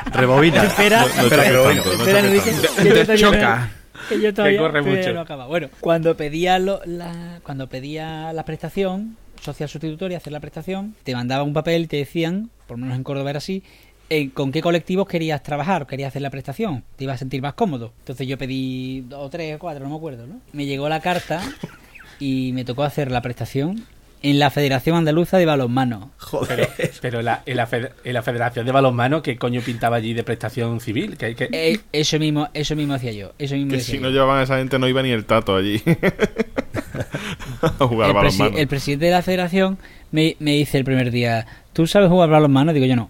[0.14, 0.64] Rebobina.
[0.64, 3.72] Espera, No- no espera, espera, tanto, no espera, que yo todavía no- choca.
[4.08, 5.14] Que yo todavía, corre todavía mucho.
[5.14, 5.45] no acaba.
[5.47, 11.14] Bueno, cuando pedía lo- la, cuando pedía la prestación social sustitutoria, hacer la prestación, te
[11.14, 13.64] mandaban un papel y te decían, por lo menos en Córdoba era así,
[14.10, 17.53] eh, con qué colectivos querías trabajar, querías hacer la prestación, te ibas a sentir más
[17.53, 17.93] cómodo.
[17.99, 20.39] Entonces yo pedí dos o tres o cuatro, no me acuerdo, ¿no?
[20.53, 21.41] Me llegó la carta
[22.20, 23.86] y me tocó hacer la prestación
[24.22, 26.12] en la Federación Andaluza de Balonmano.
[26.49, 26.68] Pero,
[27.01, 30.24] pero la- en, la fed- en la Federación de Balonmano, ¿qué coño pintaba allí de
[30.24, 31.16] prestación civil?
[31.22, 33.32] Eh, eso mismo, eso mismo hacía yo.
[33.39, 34.03] Eso mismo Que decía si yo.
[34.03, 35.82] no llevaban a esa gente no iba ni el tato allí.
[37.62, 38.57] a jugar el, presi- balonmano.
[38.57, 39.78] el presidente de la federación
[40.12, 42.74] me, me dice el primer día, ¿tú sabes jugar balonmano?
[42.74, 43.10] Digo, yo no.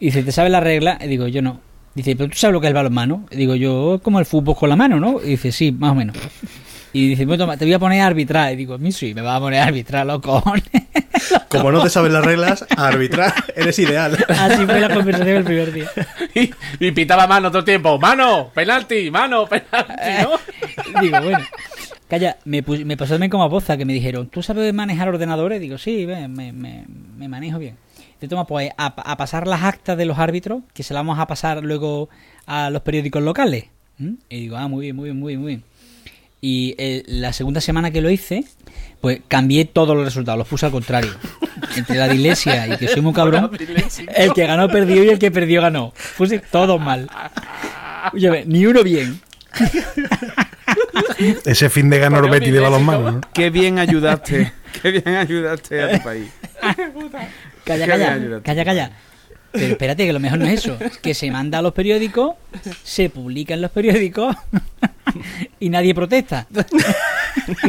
[0.00, 0.98] Y dice, ¿te sabes la regla?
[1.02, 1.60] Y digo, yo no.
[1.94, 3.26] Dice, ¿pero tú sabes lo que es el balonmano?
[3.30, 5.20] Y digo, yo como el fútbol con la mano, ¿no?
[5.22, 6.16] Y dice, sí, más o menos.
[6.92, 8.52] Y dice, bueno, toma, te voy a poner a arbitrar.
[8.52, 10.62] Y digo, a mí sí, me va a poner a arbitrar, cojones.
[11.48, 14.16] Como no te sabes las reglas, a arbitrar eres ideal.
[14.28, 15.90] Así fue la conversación el primer día.
[16.34, 17.98] y, y pitaba mano todo el tiempo.
[17.98, 18.50] ¡Mano!
[18.54, 19.10] ¡Penalti!
[19.10, 19.46] ¡Mano!
[19.46, 19.92] ¡Penalti!
[20.22, 21.00] ¿no?
[21.00, 21.38] Digo, bueno.
[22.08, 25.08] Calla, me, pus- me pasó también como a Boza, que me dijeron, ¿tú sabes manejar
[25.08, 25.60] ordenadores?
[25.60, 27.76] Digo, sí, me, me- me manejo bien.
[28.18, 31.18] Te toma, pues, a, a pasar las actas de los árbitros, que se las vamos
[31.18, 32.08] a pasar luego
[32.46, 33.66] a los periódicos locales.
[33.98, 34.14] ¿Mm?
[34.28, 35.64] Y digo, ah, muy bien, muy bien, muy bien, muy bien.
[36.40, 38.44] Y eh, la segunda semana que lo hice,
[39.00, 41.10] pues cambié todos los resultados, los puse al contrario.
[41.76, 43.50] Entre la dilesia y que soy muy cabrón,
[44.14, 45.92] el que ganó perdió y el que perdió ganó.
[46.16, 47.08] Puse todo mal.
[48.12, 49.20] Oye, ni uno bien.
[51.44, 53.12] Ese fin de ganó Betty de balonmano.
[53.12, 53.20] ¿no?
[53.32, 54.52] Qué bien ayudaste.
[54.80, 56.30] Qué bien ayudaste a tu país.
[57.68, 58.90] Calla, calla, calla, calla.
[59.52, 60.76] Pero espérate, que lo mejor no es eso.
[61.02, 62.34] Que se manda a los periódicos,
[62.82, 64.36] se publica en los periódicos
[65.60, 66.46] y nadie protesta.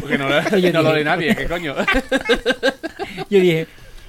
[0.02, 0.28] Porque no,
[0.84, 1.76] lo- lee nadie, ¿qué coño?
[3.30, 3.68] Yo dije,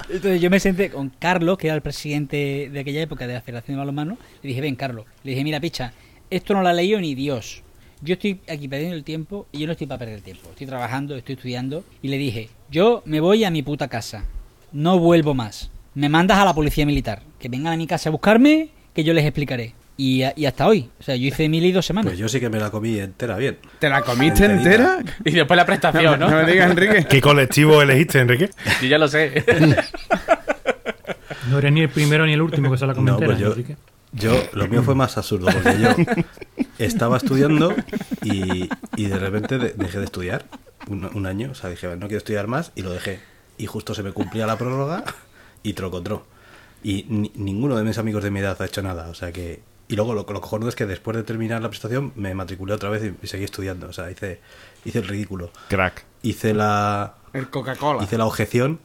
[0.09, 3.41] entonces yo me senté con Carlos, que era el presidente de aquella época de la
[3.41, 5.93] Federación de Balonmano, y dije, ven Carlos, le dije, mira picha,
[6.29, 7.63] esto no lo ha leído ni Dios.
[8.01, 10.49] Yo estoy aquí perdiendo el tiempo y yo no estoy para perder el tiempo.
[10.49, 14.25] Estoy trabajando, estoy estudiando y le dije, yo me voy a mi puta casa.
[14.71, 15.69] No vuelvo más.
[15.93, 17.21] Me mandas a la policía militar.
[17.39, 19.73] Que vengan a mi casa a buscarme, que yo les explicaré.
[19.97, 20.89] Y, a- y hasta hoy.
[20.99, 22.09] O sea, yo hice mil dos semanas.
[22.11, 23.57] Pues yo sí que me la comí entera bien.
[23.79, 24.97] ¿Te la comiste Enterita.
[24.99, 25.15] entera?
[25.25, 26.29] Y después la prestación, ¿no?
[26.29, 27.05] No me digas, Enrique.
[27.07, 28.49] ¿Qué colectivo elegiste, Enrique?
[28.81, 29.43] Yo ya lo sé.
[31.49, 33.25] No eres ni el primero ni el último que se la No, comentera.
[33.27, 33.75] pues yo, así que-
[34.13, 35.89] yo, lo mío fue más absurdo, porque yo
[36.77, 37.73] estaba estudiando
[38.23, 40.45] y, y de repente de- dejé de estudiar
[40.87, 43.19] un, un año, o sea, dije, no quiero estudiar más y lo dejé.
[43.57, 45.03] Y justo se me cumplía la prórroga
[45.63, 46.25] y trocotro.
[46.83, 49.61] Y ni- ninguno de mis amigos de mi edad ha hecho nada, o sea que...
[49.87, 52.89] Y luego lo, lo cojonudo es que después de terminar la prestación me matriculé otra
[52.89, 54.39] vez y, y seguí estudiando, o sea, hice,
[54.85, 55.51] hice el ridículo.
[55.67, 56.05] Crack.
[56.21, 57.15] Hice la...
[57.33, 58.03] El Coca-Cola.
[58.03, 58.79] Hice la objeción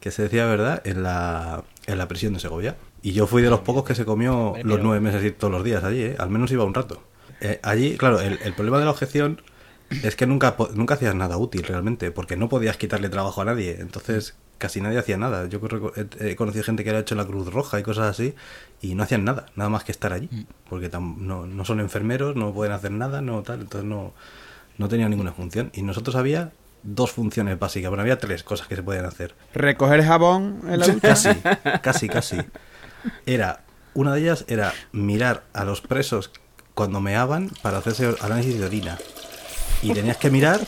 [0.00, 2.76] que se decía verdad en la, en la prisión de Segovia.
[3.02, 5.62] Y yo fui de los pocos que se comió los nueve meses y todos los
[5.62, 6.16] días allí, ¿eh?
[6.18, 7.02] al menos iba un rato.
[7.40, 9.42] Eh, allí, claro, el, el problema de la objeción
[10.02, 13.76] es que nunca, nunca hacías nada útil realmente, porque no podías quitarle trabajo a nadie.
[13.78, 15.46] Entonces, casi nadie hacía nada.
[15.46, 17.82] Yo que he, he conocido gente que lo ha hecho en la Cruz Roja y
[17.82, 18.34] cosas así,
[18.80, 20.28] y no hacían nada, nada más que estar allí.
[20.68, 24.12] Porque tam- no, no son enfermeros, no pueden hacer nada, no tal, entonces no,
[24.78, 25.70] no tenían ninguna función.
[25.74, 26.52] Y nosotros había
[26.82, 29.34] dos funciones básicas, bueno, había tres cosas que se podían hacer.
[29.54, 31.00] ¿Recoger jabón en la ducha?
[31.00, 31.28] Casi,
[31.82, 32.36] casi, casi.
[33.24, 33.60] Era,
[33.94, 36.30] una de ellas era mirar a los presos
[36.74, 38.98] cuando meaban para hacerse análisis de orina.
[39.82, 40.60] Y tenías que mirar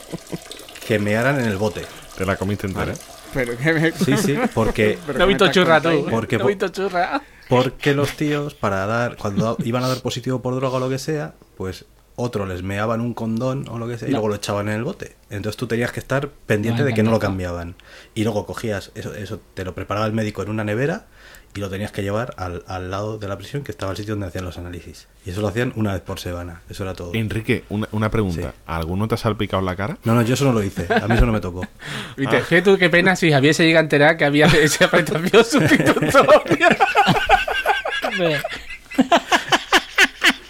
[0.86, 1.82] que mearan en el bote.
[2.16, 2.95] Te la comiste entera.
[3.35, 3.93] Pero que me...
[3.93, 6.07] Sí, sí, porque, Pero No he visto churra tú.
[6.11, 7.22] Porque No po- he visto churra.
[7.49, 10.99] porque los tíos, para dar, cuando iban a dar positivo por droga o lo que
[10.99, 11.85] sea, pues
[12.16, 14.83] otro les meaban un condón o lo que sea y luego lo echaban en el
[14.85, 15.14] bote.
[15.31, 17.76] Entonces tú tenías que estar pendiente No, de que no lo cambiaban.
[18.14, 21.07] Y luego cogías, eso, eso te lo preparaba el médico en una nevera
[21.55, 24.15] y lo tenías que llevar al, al lado de la prisión, que estaba el sitio
[24.15, 25.09] donde hacían los análisis.
[25.25, 26.61] Y eso lo hacían una vez por semana.
[26.69, 27.13] Eso era todo.
[27.15, 28.51] Enrique, una, una pregunta.
[28.53, 28.59] Sí.
[28.67, 29.99] ¿Alguno te ha salpicado en la cara?
[30.05, 30.87] No, no, yo eso no lo hice.
[30.93, 31.67] A mí eso no me tocó.
[32.17, 35.45] Viste, fíjate tú qué pena si Javier se llega a enterar que había esa prestación
[35.45, 36.77] sustitutoria.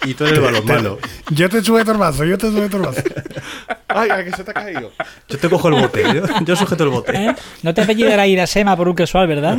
[0.05, 0.97] Y tú eres el balonmano.
[1.31, 3.01] Yo te sube torbazo, yo te sube torbazo.
[3.87, 4.91] ¡Ay, a que se te ha caído!
[5.27, 6.03] Yo te cojo el bote.
[6.03, 7.15] Yo, yo sujeto el bote.
[7.15, 7.35] ¿eh?
[7.63, 9.57] No te apellidará Irasema por un casual, ¿verdad?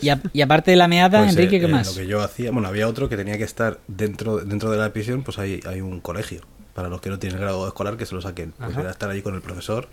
[0.00, 1.86] y, a- y aparte de la meada, Pues, Enrique, eh, ¿qué eh, más?
[1.88, 4.92] Lo que yo hacía, bueno, había otro que tenía que estar dentro, dentro de la
[4.92, 6.42] prisión, pues hay, hay un colegio.
[6.74, 8.52] Para los que no tienen grado escolar, que se lo saquen.
[8.52, 9.88] Pues era estar allí con el profesor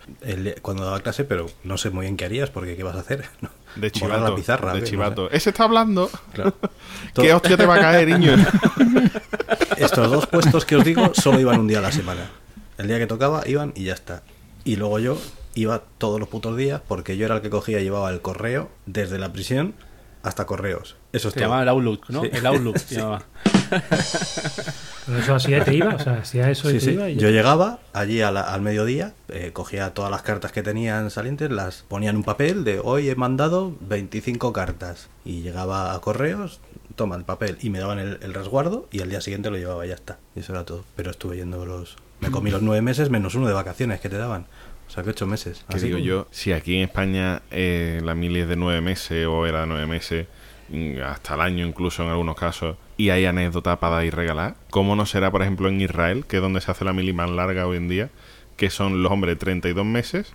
[0.62, 3.26] cuando daba clase, pero no sé muy bien qué harías, porque ¿qué vas a hacer?
[3.42, 3.50] ¿No?
[3.76, 4.30] De Borrar chivato.
[4.30, 4.72] la pizarra.
[4.72, 4.84] de ¿qué?
[4.84, 5.28] No chivato.
[5.30, 5.36] sé.
[5.36, 6.08] Ese está hablando.
[6.32, 6.54] Claro.
[7.14, 8.34] ¿Qué hostia te va a caer, niño?
[9.76, 12.30] Estos dos puestos que os digo solo iban un día a la semana.
[12.78, 14.22] El día que tocaba iban y ya está.
[14.64, 15.18] Y luego yo
[15.54, 18.70] iba todos los putos días porque yo era el que cogía y llevaba el correo
[18.86, 19.74] desde la prisión
[20.22, 20.96] hasta correos.
[21.12, 21.44] Eso es Se todo.
[21.48, 22.22] llamaba el Outlook, ¿no?
[22.22, 22.30] Sí.
[22.32, 22.94] El Outlook se Sí.
[22.96, 23.22] llamaba.
[25.06, 26.90] Pero eso hacía y te iba, o sea, hacía eso y Sí, te sí.
[26.92, 27.08] iba.
[27.08, 27.22] Y ya.
[27.22, 31.50] Yo llegaba allí a la- al mediodía, eh, cogía todas las cartas que tenían salientes,
[31.50, 35.08] las ponía en un papel de hoy he mandado 25 cartas.
[35.24, 36.60] Y llegaba a correos,
[36.96, 39.84] toma el papel y me daban el, el resguardo y al día siguiente lo llevaba
[39.84, 40.18] y ya está.
[40.36, 40.84] Y eso era todo.
[40.96, 41.96] Pero estuve yendo los...
[42.20, 44.46] Me comí los nueve meses menos uno de vacaciones que te daban.
[44.86, 45.64] O sea que ocho meses.
[45.70, 49.46] Que digo yo, si aquí en España eh, la mili es de nueve meses o
[49.46, 50.26] era de nueve meses,
[50.68, 54.54] mm, hasta el año incluso en algunos casos, y hay anécdotas para dar y regalar,
[54.70, 57.30] ¿cómo no será, por ejemplo, en Israel, que es donde se hace la mili más
[57.30, 58.10] larga hoy en día,
[58.56, 60.34] que son los hombres 32 meses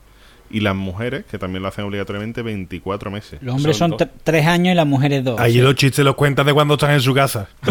[0.49, 3.39] y las mujeres, que también lo hacen obligatoriamente, 24 meses?
[3.41, 5.39] Los hombres son tre- tres años y las mujeres dos.
[5.39, 7.47] Allí los chistes los cuentas de cuando están en su casa.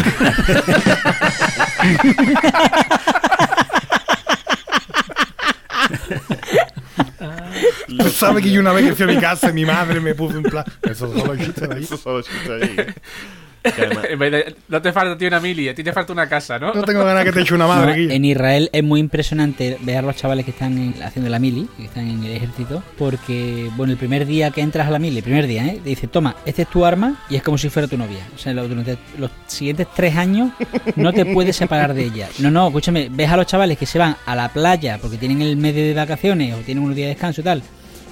[7.98, 10.38] Tú sabes que yo una vez que fui a mi casa, mi madre me puso
[10.38, 10.64] un plan.
[10.82, 11.82] Esos son los chistes de ahí.
[11.84, 12.74] Eso solo existe allí.
[12.78, 12.94] ¿eh?
[13.64, 15.92] Que además- En vez de- no te falta a ti una mili, a ti te
[15.92, 16.72] falta una casa, ¿no?
[16.74, 18.14] No tengo ganas que te eche una No, madre, Guille.
[18.14, 21.68] en Israel es muy impresionante ver a los chavales que están en- haciendo la mili,
[21.76, 25.16] que están en el ejército, porque, bueno, el primer día que entras a la mili,
[25.18, 25.80] el primer día, ¿eh?
[25.82, 28.26] Te dice, toma, este es tu arma y es como si fuera tu novia.
[28.34, 30.50] O sea, durante los siguientes tres años
[30.96, 32.28] no te puedes separar de ella.
[32.38, 35.42] No, no, escúchame, ves a los chavales que se van a la playa porque tienen
[35.42, 37.62] el medio de vacaciones o tienen unos días de descanso y tal,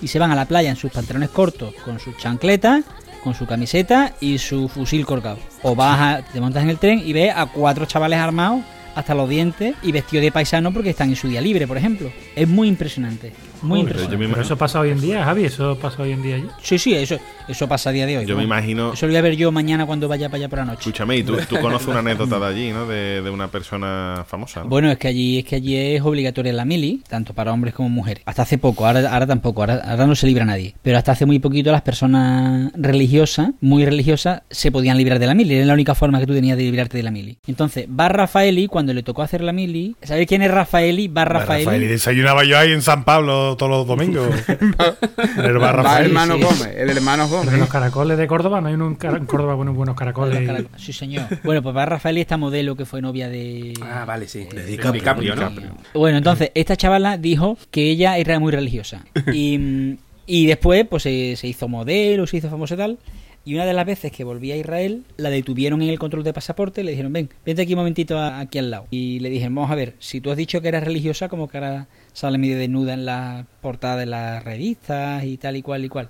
[0.00, 2.84] y se van a la playa en sus pantalones cortos, con sus chancletas,
[3.22, 5.38] con su camiseta y su fusil colgado.
[5.62, 8.62] O vas a, te montas en el tren y ves a cuatro chavales armados
[8.94, 12.10] hasta los dientes y vestidos de paisano porque están en su día libre, por ejemplo.
[12.36, 13.32] Es muy impresionante.
[13.62, 13.84] Muy.
[13.84, 16.46] Pero eso pasa hoy en día, Javi, eso pasa hoy en día allí.
[16.62, 17.16] Sí, sí, eso,
[17.48, 18.26] eso pasa a día de hoy.
[18.26, 20.58] Yo me imagino- Eso lo voy a ver yo mañana cuando vaya para allá por
[20.60, 20.80] la noche.
[20.80, 22.86] Escúchame, y tú, tú conoces una anécdota de allí, ¿no?
[22.86, 24.62] De, de una persona famosa.
[24.62, 24.68] ¿no?
[24.68, 27.88] Bueno, es que allí es que allí es obligatoria la mili, tanto para hombres como
[27.88, 28.22] mujeres.
[28.26, 30.74] Hasta hace poco, ahora, ahora tampoco, ahora, ahora no se libra nadie.
[30.82, 35.34] Pero hasta hace muy poquito las personas religiosas, muy religiosas, se podían librar de la
[35.34, 35.54] mili.
[35.54, 37.38] Era la única forma que tú tenías de librarte de la mili.
[37.46, 41.08] Entonces, va Rafaeli, cuando le tocó hacer la mili, ¿sabéis quién es Rafaeli?
[41.08, 41.64] Va Rafaeli.
[41.64, 44.28] Rafael, y desayunaba yo ahí en San Pablo todos los domingos.
[44.48, 44.74] En
[45.44, 46.06] el bar Va Rafael.
[46.06, 46.42] hermano Sí.
[46.42, 47.54] Gómez, el hermano Pero Gómez.
[47.54, 50.66] en los caracoles de Córdoba, no hay uno en, en Córdoba con unos buenos caracoles.
[50.76, 51.24] Sí, señor.
[51.44, 53.74] Bueno, pues va Rafaeli, esta modelo que fue novia de...
[53.82, 54.44] Ah, vale, sí.
[54.44, 55.48] De DiCaprio, DiCaprio, ¿no?
[55.50, 55.70] DiCaprio.
[55.94, 59.04] Bueno, entonces, esta chavala dijo que ella era muy religiosa.
[59.32, 59.96] Y,
[60.26, 62.98] y después, pues se, se hizo modelo, se hizo famosa y tal.
[63.44, 66.32] Y una de las veces que volví a Israel, la detuvieron en el control de
[66.32, 68.86] pasaporte y le dijeron, ven, vente aquí un momentito a- aquí al lado.
[68.90, 71.56] Y le dijeron, vamos a ver, si tú has dicho que eras religiosa, como que
[71.58, 75.88] ahora sale medio desnuda en la portada de las revistas y tal y cual y
[75.88, 76.08] cual.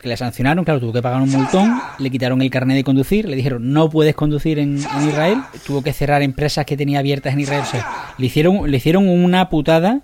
[0.00, 3.28] Que le sancionaron, claro, tuvo que pagar un montón, le quitaron el carnet de conducir,
[3.28, 7.34] le dijeron, no puedes conducir en, en Israel, tuvo que cerrar empresas que tenía abiertas
[7.34, 7.62] en Israel.
[7.62, 7.86] O sea,
[8.18, 10.00] le hicieron, le hicieron una putada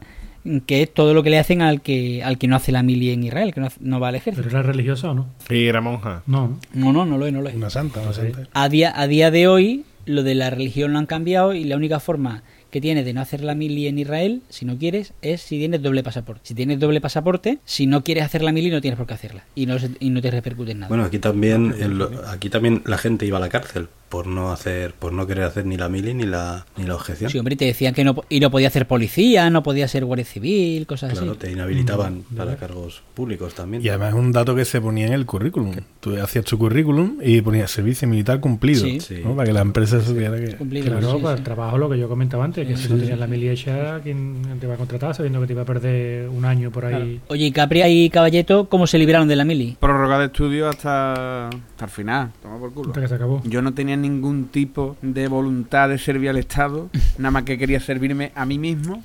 [0.66, 3.10] que es todo lo que le hacen al que al que no hace la mili
[3.10, 4.46] en Israel, que no, hace- no va al ejército.
[4.46, 5.26] ¿Pero era religiosa o no?
[5.50, 6.22] Y era monja.
[6.26, 6.92] No, no.
[6.92, 7.54] No, no, no lo es, no lo es.
[7.54, 8.48] Una santa, una santa.
[8.54, 11.76] A día, a día de hoy, lo de la religión lo han cambiado y la
[11.76, 15.40] única forma que tienes de no hacer la mili en Israel, si no quieres, es
[15.40, 16.42] si tienes doble pasaporte.
[16.44, 19.44] Si tienes doble pasaporte, si no quieres hacer la mili, no tienes por qué hacerla.
[19.54, 20.88] Y no, se- y no te repercute en nada.
[20.88, 24.52] Bueno, aquí también, en lo- aquí también la gente iba a la cárcel por no
[24.52, 27.30] hacer, por no querer hacer ni la mili ni la ni la objeción.
[27.30, 30.24] Sí, hombre, te decían que no, y no podía ser policía, no podía ser guardia
[30.24, 31.40] civil, cosas Claro, así.
[31.40, 33.82] te inhabilitaban Mm, para cargos públicos también.
[33.84, 35.74] Y además es un dato que se ponía en el currículum.
[36.00, 38.80] Tú hacías tu currículum y ponías servicio militar cumplido.
[38.82, 39.00] Sí.
[39.00, 39.20] Sí.
[39.24, 39.34] ¿no?
[39.36, 40.56] Para que la empresa supiera que.
[40.56, 41.38] Cumplido, Claro, sí, para sí.
[41.40, 44.36] el trabajo, lo que yo comentaba antes, que si no tenías la mili hecha, ¿quién
[44.60, 47.20] te va a contratar sabiendo que te iba a perder un año por ahí?
[47.28, 49.76] Oye, y Capri y Caballeto, ¿cómo se libraron de la mili?
[49.78, 52.32] Prórroga de estudio hasta, hasta el final.
[52.42, 52.88] Toma por culo.
[52.90, 53.42] Hasta que se acabó.
[53.44, 57.80] Yo no tenía ningún tipo de voluntad de servir al Estado, nada más que quería
[57.80, 59.02] servirme a mí mismo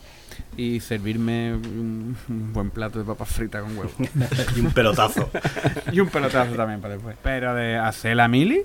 [0.58, 3.91] y servirme un, un buen plato de papas fritas con huevo.
[4.56, 5.30] y un pelotazo.
[5.91, 7.16] y un pelotazo también para después.
[7.24, 8.64] Pero de hacer la mili,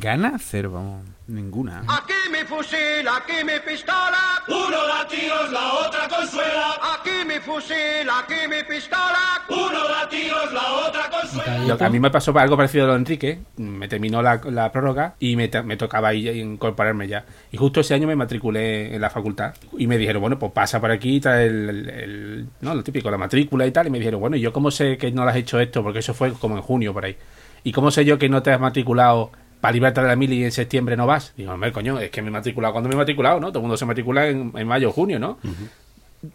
[0.00, 1.80] gana cero, vamos, ninguna.
[1.88, 4.42] Aquí mi fusil, aquí mi pistola.
[4.48, 6.74] Uno da tiros, la otra consuela.
[6.94, 9.42] Aquí mi fusil, aquí mi pistola.
[9.48, 11.58] Uno da tiros, la otra consuela.
[11.76, 13.40] Lo- a mí me pasó algo parecido a lo de Enrique.
[13.56, 17.24] Me terminó la, la prórroga y me, me tocaba ahí incorporarme ya.
[17.52, 19.54] Y justo ese año me matriculé en la facultad.
[19.78, 23.10] Y me dijeron, bueno, pues pasa por aquí, trae el, el- el- no, lo típico,
[23.10, 23.86] la matrícula y tal.
[23.86, 25.82] Y me dijeron, bueno, ¿y yo cómo sé que no lo has hecho esto?
[25.82, 27.16] Porque eso fue como en junio por ahí.
[27.62, 29.30] ¿Y cómo sé yo que no te has matriculado
[29.64, 31.32] para librarte de la mili y en septiembre no vas?
[31.38, 33.46] Digo, hombre, coño, es que me he matriculado cuando me he matriculado, ¿no?
[33.48, 35.38] Todo el mundo se matricula en, en mayo o junio, ¿no?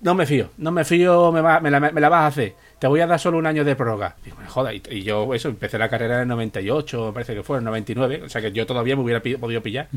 [0.01, 2.53] No me fío, no me fío, me, va- me la, me la vas a hacer.
[2.79, 4.15] Te voy a dar solo un año de prórroga.
[4.25, 7.43] Digo, joda, y, y yo eso, empecé la carrera en el 98, me parece que
[7.43, 9.89] fue, en el 99, o sea que yo todavía me hubiera podido pillar.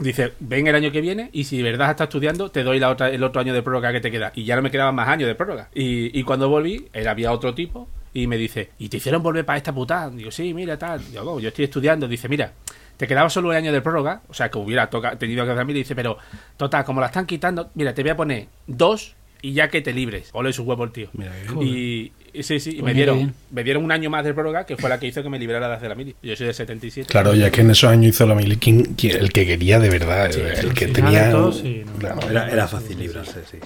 [0.00, 2.88] Dice, ven el año que viene y si de verdad estás estudiando, te doy la
[2.90, 4.32] otra, el otro año de prórroga que te queda.
[4.34, 5.68] Y ya no me quedaban más años de prórroga.
[5.74, 7.88] Y, y cuando volví, él había otro tipo
[8.22, 10.10] y me dice, ¿y te hicieron volver para esta putada?
[10.10, 11.04] Digo, sí, mira, tal.
[11.10, 12.06] Digo, "No, yo estoy estudiando.
[12.08, 12.52] Dice, mira,
[12.96, 15.64] te quedaba solo un año de prórroga, o sea que hubiera toca- tenido que hacer
[15.64, 15.76] mil.
[15.76, 16.18] Y dice, pero,
[16.56, 19.92] total, como la están quitando, mira, te voy a poner dos y ya que te
[19.92, 20.30] libres.
[20.32, 21.08] Ole su huevo el tío.
[21.12, 21.30] Mira,
[21.62, 24.76] Y, y sí, sí, y me dieron, me dieron un año más de prórroga, que
[24.76, 26.16] fue la que hizo que me librara de hacer la mili.
[26.22, 27.08] Yo soy de 77.
[27.08, 29.90] Claro, ya que en esos años hizo la mili, ¿quién- quién- el que quería de
[29.90, 31.26] verdad, el que tenía.
[31.26, 31.92] de todo, sí, no.
[31.98, 32.28] Claro.
[32.28, 33.58] Era, era fácil librarse, sí.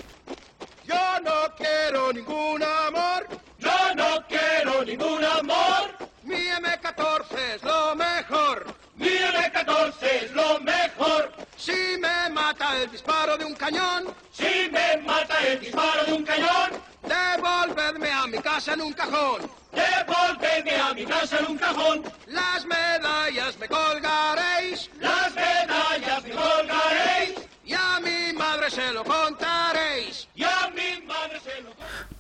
[1.23, 3.29] No quiero ningún amor.
[3.59, 5.91] Yo no quiero ningún amor.
[6.25, 8.67] Mi M14 es lo mejor.
[8.97, 11.33] Mi M14 es lo mejor.
[11.57, 14.13] Si me mata el disparo de un cañón.
[14.33, 16.71] Si me mata el disparo de un cañón.
[17.03, 19.51] Devolvedme a mi casa en un cajón.
[19.73, 22.03] Devolvedme a mi casa en un cajón.
[22.27, 24.91] Las medallas me colgaréis.
[24.99, 27.35] Las medallas me colgaréis.
[27.65, 29.72] Y a mi madre se lo contaréis.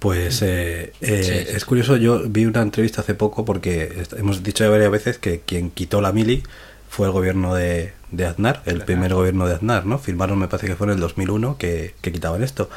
[0.03, 4.71] Pues eh, eh, es curioso, yo vi una entrevista hace poco porque hemos dicho ya
[4.71, 6.43] varias veces que quien quitó la mili
[6.91, 10.01] fue el gobierno de, de Aznar, el primer gobierno de Aznar, ¿no?
[10.01, 12.69] Firmaron, me parece que fue en el 2001 que, que quitaban esto.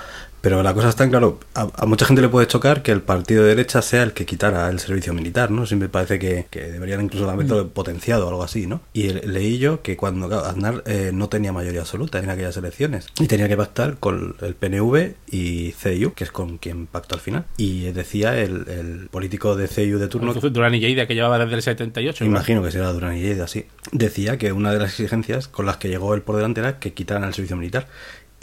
[0.46, 3.02] Pero la cosa está en claro, a, a mucha gente le puede chocar que el
[3.02, 5.66] partido de derecha sea el que quitara el servicio militar, ¿no?
[5.66, 8.82] Siempre parece que, que deberían incluso haberlo potenciado o algo así, ¿no?
[8.94, 12.56] Y el- leí yo que cuando claro, Aznar eh, no tenía mayoría absoluta en aquellas
[12.58, 17.16] elecciones y tenía que pactar con el PNV y CDU, que es con quien pactó
[17.16, 17.46] al final.
[17.58, 21.56] Y decía el, el político de CDU de turno, Durán y Lleida, que llevaba desde
[21.56, 22.24] el 78.
[22.24, 22.30] ¿no?
[22.30, 25.78] imagino que será Durán y Lleida, sí, decía que una de las exigencias con las
[25.78, 27.88] que llegó él por delante era que quitaran el servicio militar.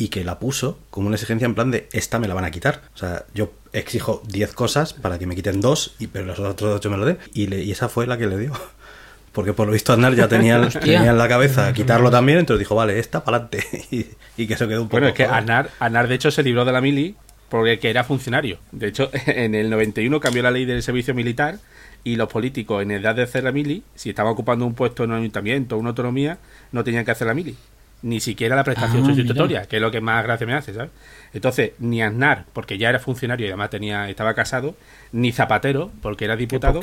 [0.02, 2.50] Y que la puso como una exigencia en plan de esta me la van a
[2.50, 2.82] quitar.
[2.94, 6.74] O sea, yo exijo 10 cosas para que me quiten dos, y, pero los otros
[6.76, 7.18] 8 me lo den.
[7.34, 8.52] Y, le- y esa fue la que le dio.
[9.32, 12.74] Porque por lo visto Aznar ya tenía, tenía en la cabeza quitarlo también, entonces dijo,
[12.74, 13.64] vale, esta para adelante.
[13.92, 14.06] Y,
[14.42, 14.96] y que eso quedó un poco.
[14.96, 15.24] Bueno, es que.
[15.24, 17.14] Aznar, Aznar, de hecho, se libró de la mili
[17.48, 18.58] porque que era funcionario.
[18.72, 21.58] De hecho, en el 91 cambió la ley del servicio militar
[22.02, 25.12] y los políticos en edad de hacer la mili, si estaban ocupando un puesto en
[25.12, 26.38] un ayuntamiento o una autonomía,
[26.72, 27.54] no tenían que hacer la mili.
[28.02, 29.68] Ni siquiera la prestación Ah, sustitutoria, mira.
[29.68, 30.90] que es lo que más gracia me hace, ¿sabes?
[31.32, 34.74] Entonces, ni Aznar, porque ya era funcionario y además tenía, estaba casado,
[35.12, 36.80] ni Zapatero, porque era diputado,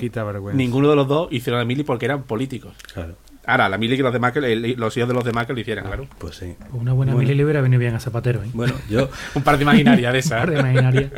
[0.56, 2.74] ninguno de los dos hicieron la mili porque eran políticos.
[2.94, 3.16] Claro.
[3.46, 6.08] Ahora, la mili que los demás, los hijos de los demás que lo hicieran, claro.
[6.20, 6.56] Pues sí.
[6.72, 7.28] Una buena Bueno.
[7.28, 8.50] mili le hubiera venido bien a Zapatero, ¿eh?
[8.54, 9.10] Bueno, yo.
[9.34, 10.40] Un par de imaginarias de Un esas.
[10.40, 11.12] par de imaginarias.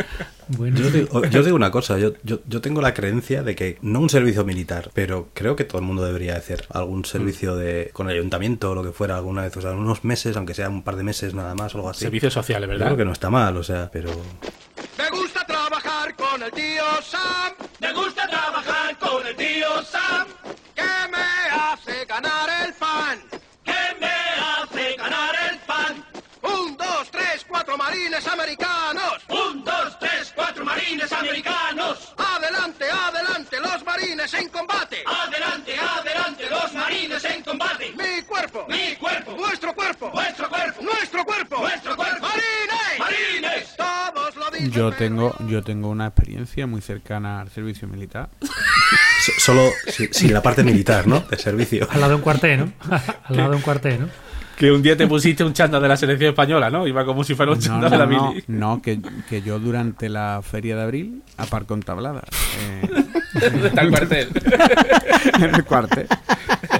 [0.47, 0.77] Bueno.
[0.79, 3.99] Yo digo, yo digo una cosa, yo, yo, yo tengo la creencia de que no
[4.01, 8.09] un servicio militar, pero creo que todo el mundo debería hacer algún servicio de con
[8.09, 10.83] el ayuntamiento o lo que fuera alguna vez, o sea, unos meses, aunque sea un
[10.83, 12.01] par de meses nada más o algo así.
[12.01, 12.87] Servicios sociales, ¿verdad?
[12.87, 14.09] Creo que no está mal, o sea, pero
[14.97, 17.53] Me gusta trabajar con el tío Sam.
[17.79, 20.27] Me gusta trabajar con el tío Sam.
[27.91, 29.13] Marines americanos.
[29.27, 32.13] Un, dos, tres, cuatro marines americanos.
[32.17, 35.03] Adelante, adelante, los marines en combate.
[35.05, 37.91] Adelante, adelante, los marines en combate.
[37.97, 38.65] Mi cuerpo.
[38.69, 39.35] Mi cuerpo.
[39.35, 40.09] Vuestro cuerpo.
[40.11, 40.81] Vuestro cuerpo.
[40.81, 41.57] Nuestro cuerpo.
[41.59, 42.21] Nuestro cuerpo.
[42.27, 42.99] Marines.
[42.99, 43.75] Marines.
[43.75, 44.71] Todos lo dicen.
[44.71, 48.29] Yo tengo, yo tengo una experiencia muy cercana al servicio militar.
[49.25, 51.19] so- solo si- sin la parte militar, ¿no?
[51.19, 51.87] De servicio.
[51.91, 52.73] Al lado de un cuartel, ¿no?
[53.25, 54.09] Al lado de un cuartel, ¿no?
[54.61, 56.85] Que un día te pusiste un chándal de la selección española, ¿no?
[56.85, 58.43] Iba como si fuera un No, chándal no, de la no, mili.
[58.47, 62.21] no, que, que yo durante la feria de abril aparco en tablada.
[62.59, 62.89] Eh,
[63.51, 64.29] ¿Dónde está el cuartel?
[65.39, 66.07] en el cuartel.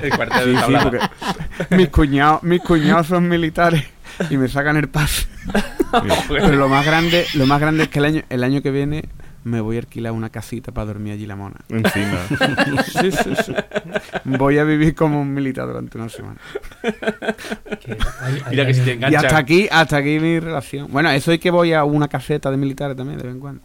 [0.04, 0.84] El cuartel Sí, de sí, tablada.
[0.92, 3.84] porque mis cuñados, mis cuñados son militares
[4.30, 5.26] y me sacan el pase.
[6.30, 9.06] Pero lo más grande, lo más grande es que el año, el año que viene
[9.44, 11.56] me voy a alquilar una casita para dormir allí la mona.
[11.70, 12.20] Encima.
[12.86, 13.54] Sí, sí, sí.
[14.26, 16.38] Voy a vivir como un militar durante una semana.
[18.50, 19.24] Mira que si te Y enganchas.
[19.26, 20.88] hasta aquí, hasta aquí mi relación.
[20.92, 23.62] Bueno, eso es que voy a una caseta de militares también de vez en cuando.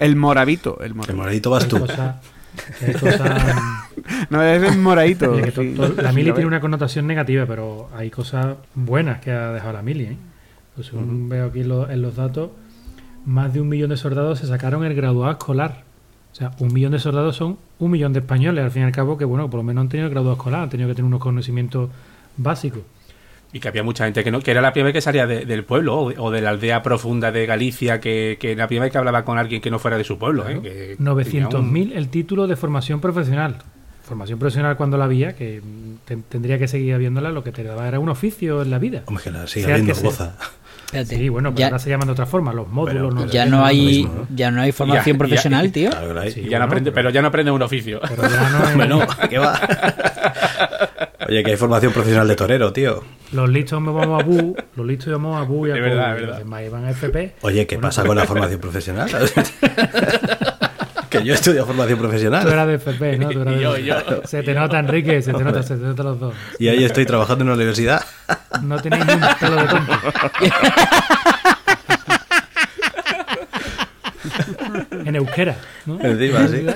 [0.00, 1.12] el moravito, el moravito.
[1.12, 1.78] El moradito vas tú.
[1.80, 2.16] Cosas-
[4.30, 5.34] No, es el moradito.
[5.36, 5.74] Que sí.
[5.74, 9.82] to- la mili tiene una connotación negativa, pero hay cosas buenas que ha dejado la
[9.82, 10.04] mili.
[10.04, 10.16] ¿eh?
[10.74, 12.50] Pues según veo aquí lo- en los datos,
[13.26, 15.82] más de un millón de soldados se sacaron el graduado escolar.
[16.32, 18.92] O sea, un millón de soldados son un millón de españoles, al fin y al
[18.92, 21.06] cabo, que bueno, por lo menos han tenido el graduado escolar, han tenido que tener
[21.06, 21.90] unos conocimientos
[22.36, 22.82] básicos.
[23.52, 25.44] Y que había mucha gente que no, que era la primera vez que salía de-
[25.46, 28.86] del pueblo o de, o de la aldea profunda de Galicia, que, que la primera
[28.86, 30.48] vez que hablaba con alguien que no fuera de su pueblo.
[30.48, 30.60] ¿eh?
[30.98, 33.58] Tenía un- 900.000 el título de formación profesional.
[34.02, 35.62] Formación profesional cuando la había, que
[36.04, 39.04] ten- tendría que seguir habiéndola, lo que te daba era un oficio en la vida.
[39.06, 40.34] Hombre, que la sigue habiendo, sea.
[40.86, 43.14] Espérate, Sí, bueno, pero ya, ahora se llaman de otra forma, los módulos.
[43.14, 44.26] no ya no lo hay mismo, ¿no?
[44.36, 45.90] ya no hay formación Ya- ya- profesional, tío.
[45.90, 46.30] Claro que la hay.
[46.30, 48.00] Sí, ya no bueno, aprende, pero- pero ya no aprende un oficio.
[48.08, 49.60] Pero ya no Bueno, ¿a qué va?
[51.28, 53.02] Oye, que hay formación profesional de torero, tío.
[53.32, 56.04] Los listos me vamos a Bu, los listos vamos a Bu y a Es verdad,
[56.04, 56.28] Cobu, es verdad.
[56.28, 57.34] los demás iban a FP.
[57.40, 59.10] Oye, ¿qué Bueno, pasa con la formación profesional?
[61.18, 62.46] que yo estudio formación Tú profesional.
[62.46, 63.28] eras de FP, ¿no?
[63.30, 63.96] Tú eras Y de- yo, yo.
[64.24, 66.34] Se te nota, Enrique, se te nota, se te nota los dos.
[66.58, 68.02] Y ahí estoy trabajando en una universidad.
[68.62, 69.92] No tenéis ni un pelo de tonto.
[75.04, 75.56] en euskera,
[75.86, 76.00] ¿no?
[76.00, 76.66] Encima, sí.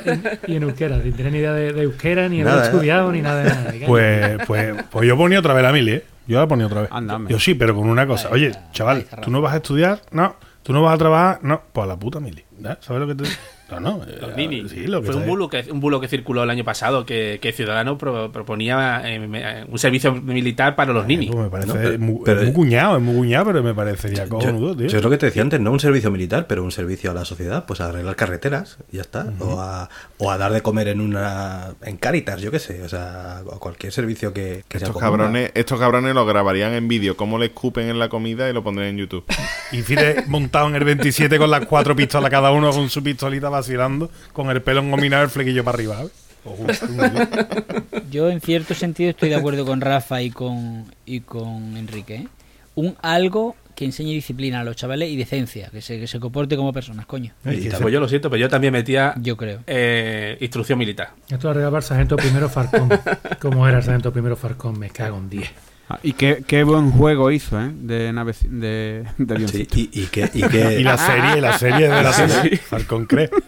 [0.47, 2.63] Y en euskera, sin tener ni idea de, de euskera, ni haber ¿eh?
[2.67, 3.73] estudiado, ni nada de nada.
[3.87, 6.05] Pues, pues, pues yo ponía otra vez la mili, ¿eh?
[6.27, 6.91] Yo la ponía otra vez.
[6.93, 7.33] Anda, hombre.
[7.33, 8.29] Yo sí, pero con una cosa.
[8.31, 10.01] Oye, chaval, ¿tú no vas a estudiar?
[10.11, 10.37] No.
[10.63, 11.39] ¿Tú no vas a trabajar?
[11.43, 11.63] No.
[11.73, 12.45] Pues a la puta mili.
[12.81, 13.37] ¿Sabes lo que te digo?
[13.71, 14.03] No, no.
[14.05, 14.69] eh, Los mini.
[14.69, 17.39] Sí, lo que Fue un bulo, que, un bulo que circuló el año pasado que,
[17.43, 21.31] que Ciudadano pro- proponía eh, un servicio militar para los ninis.
[21.31, 24.29] Pues me parece No, muy, pero- es muy cuñado, es muy cuñado, pero me parecería
[24.29, 24.87] cojonudo, tío.
[24.89, 27.15] yo es lo que te decía antes, no un servicio militar, pero un servicio a
[27.15, 29.27] la sociedad, pues a arreglar carreteras, ya está.
[29.41, 29.89] o, a,
[30.19, 33.59] o a dar de comer en una en Cáritas, yo qué sé, o sea, o
[33.59, 37.99] cualquier servicio que, Estos cabrones, estos cabrones lo grabarían en vídeo, cómo le escupen en
[37.99, 39.25] la comida y lo pondrían en YouTube.
[39.71, 43.51] Y Fide montado en el 27 con las cuatro pistolas cada uno con su pistolita
[43.59, 46.05] vacilando, con el pelo engominado y el flequillo para arriba.
[48.11, 52.15] Yo en cierto sentido estoy de acuerdo con Rafa y con y con Enrique.
[52.17, 52.29] ¿eh?
[52.75, 56.57] Un algo que enseñe disciplina a los chavales y decencia, que se, que se comporte
[56.57, 57.33] como personas, coño.
[57.45, 59.61] Y Pues yo lo siento, pero yo también metía Yo creo.
[59.67, 61.11] eh, instrucción militar.
[61.31, 62.89] Esto lo regalaba el sargento primero Farcón.
[63.41, 64.79] ¿Cómo era el sargento primero Farcón?
[64.79, 65.51] Me cago en 10.
[65.91, 67.71] Ah, y qué, qué buen juego hizo, ¿eh?
[67.73, 69.79] De nave de, de sí, avioncito.
[69.79, 72.57] y, y que, y que- Y la serie, la serie de la serie.
[72.59, 73.31] Falcon cree.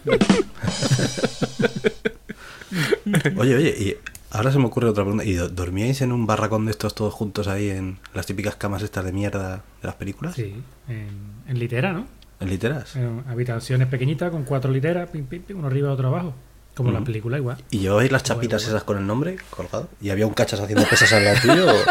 [3.37, 3.95] Oye, oye, y
[4.33, 5.25] Ahora se me ocurre otra pregunta.
[5.25, 8.81] ¿Y do- dormíais en un barracón de estos todos juntos ahí en las típicas camas
[8.81, 10.35] estas de mierda de las películas?
[10.35, 10.55] Sí,
[10.87, 11.07] en,
[11.47, 12.07] en litera, ¿no?
[12.39, 12.95] ¿En literas?
[12.95, 16.33] En habitaciones pequeñitas con cuatro literas, pim, pim, pim, uno arriba, otro abajo.
[16.75, 17.57] Como en la película, igual.
[17.69, 19.89] ¿Y llevabais las chapitas esas con el nombre colgado?
[20.01, 21.67] ¿Y había un cachas haciendo pesas al lado tuyo?
[21.67, 21.83] o-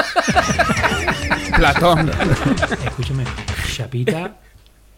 [1.56, 2.10] Platón.
[2.86, 3.24] Escúchame,
[3.74, 4.36] Chapita.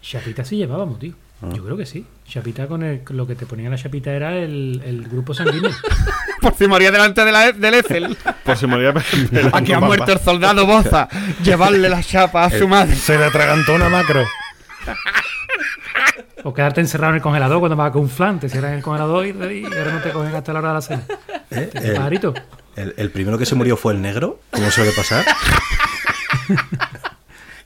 [0.01, 1.13] Chapita sí llevábamos, tío.
[1.41, 1.49] Ah.
[1.53, 2.05] Yo creo que sí.
[2.27, 5.71] Chapita con el, lo que te ponía la chapita era el, el grupo sanguíneo.
[6.41, 8.17] Por si moría delante de la, del Excel.
[8.45, 8.93] Por si moría
[9.51, 9.85] Aquí ha papá.
[9.87, 11.07] muerto el soldado Boza.
[11.43, 12.95] Llevarle la chapa a su madre.
[12.95, 14.23] Se le atragantó una macro.
[16.43, 18.83] O quedarte encerrado en el congelador cuando vas con un flan, te cierran en el
[18.83, 21.03] congelador y, y ahora no te cogen hasta la hora de la cena.
[21.51, 21.69] ¿Eh?
[21.71, 22.33] Te- El- pajarito.
[22.75, 25.23] El, el primero que se murió fue el negro, como suele pasar.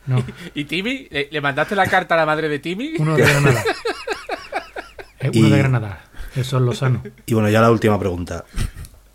[0.05, 0.23] No,
[0.53, 1.07] ¿Y Timmy?
[1.09, 2.93] ¿Le, le mandaste la carta a la madre de Timmy?
[2.99, 3.63] uno de Granada.
[5.19, 6.01] Es uno Y- de Granada.
[6.36, 7.01] Eso es Lozano.
[7.25, 8.45] Y bueno, ya la última pregunta.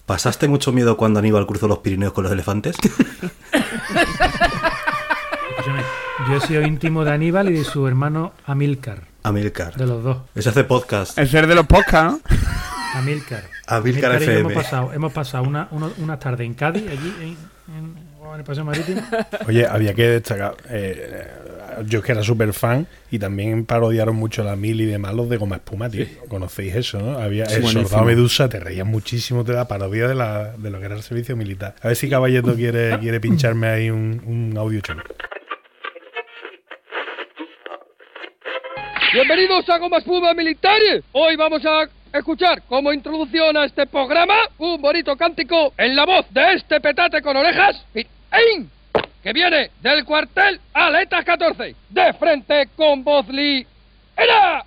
[0.06, 2.74] ¿Pasaste mucho miedo cuando Aníbal cruzó los Pirineos con los elefantes?
[6.28, 9.04] Yo he sido íntimo de Aníbal y de su hermano Amílcar.
[9.22, 9.74] Amilcar.
[9.76, 10.18] De los dos.
[10.34, 11.18] Ese hace podcast.
[11.18, 12.20] El ser de los podcasts.
[12.94, 13.42] Amílcar
[14.20, 14.40] y yo FM.
[14.40, 15.68] hemos pasado, hemos pasado una,
[15.98, 17.28] una tarde en Cádiz, allí en,
[17.76, 19.02] en- en el Paseo Marítimo.
[19.48, 20.56] Oye, había que destacar.
[20.68, 21.26] eh,
[21.86, 25.28] yo es que era súper fan y también parodiaron mucho la mil y demás los
[25.28, 26.06] de Goma Espuma, tío.
[26.28, 27.18] Conocéis eso, ¿no?
[27.18, 27.88] Había Sí, el buenísimo.
[27.88, 31.02] soldado Medusa, te reías muchísimo de la parodia de, la, de lo que era el
[31.02, 31.74] servicio militar.
[31.82, 35.02] A ver si Caballeto quiere, quiere pincharme ahí un, un audio chulo.
[39.12, 41.04] Bienvenidos a Goma Espuma Militares.
[41.12, 46.24] Hoy vamos a escuchar como introducción a este programa un bonito cántico en la voz
[46.30, 53.28] de este petate con orejas, que viene del cuartel Aletas 14, de frente con voz
[53.28, 53.66] li...
[54.16, 54.64] ¡Era!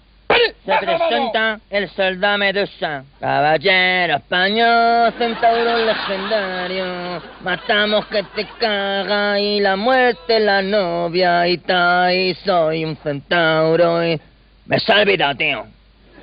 [0.64, 7.22] Se presenta el soldado Medusa, caballero español, centauro legendario.
[7.41, 12.14] Matamos que te caga y la muerte la novia y tal.
[12.14, 14.20] Y soy un centauro y
[14.66, 15.66] me se ha olvidado, tío.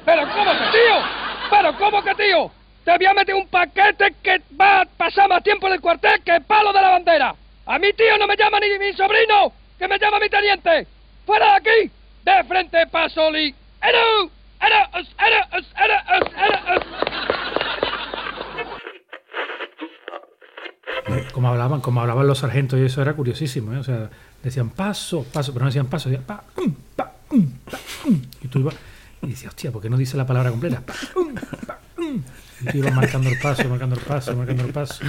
[0.05, 0.97] ¿Pero cómo que tío?
[1.51, 2.51] ¿Pero cómo que tío?
[2.85, 6.21] Te voy a meter un paquete que va a pasar más tiempo en el cuartel
[6.25, 7.35] que el palo de la bandera.
[7.67, 10.87] A mi tío no me llama ni mi sobrino, que me llama mi teniente.
[11.25, 11.91] ¡Fuera de aquí!
[12.25, 13.55] ¡De frente, Pasoli!
[13.81, 14.31] ¡Eru!
[14.61, 14.77] ¡Eru!
[14.95, 15.41] ¡Eru!
[15.53, 15.67] ¡Eru!
[15.77, 15.95] ¡Eru!
[16.77, 16.83] ¡Us!
[21.33, 23.79] Como hablaban, como hablaban los sargentos y eso era curiosísimo, ¿eh?
[23.79, 24.11] O sea,
[24.43, 26.75] decían paso, paso, pero no decían paso, decían pa, um.
[28.43, 28.75] Y tú ibas
[29.23, 30.83] y decías, hostia, ¿por qué no dice la palabra completa?
[32.61, 35.05] Y tú ibas marcando el paso, marcando el paso, marcando el paso.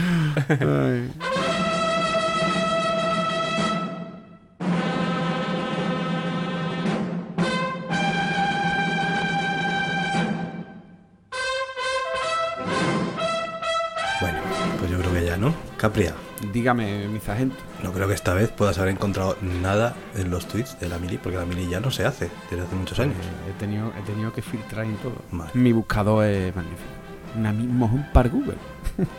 [15.83, 16.13] Capria,
[16.53, 17.57] Dígame, mi sargento.
[17.83, 21.17] no creo que esta vez puedas haber encontrado nada en los tweets de la mili,
[21.17, 23.17] porque la mili ya no se hace desde hace muchos años.
[23.17, 25.15] Eh, He tenido, he tenido que filtrar y todo.
[25.31, 25.51] Vale.
[25.55, 26.87] Mi buscador es magnífico.
[27.35, 28.55] Una mismo un par Google.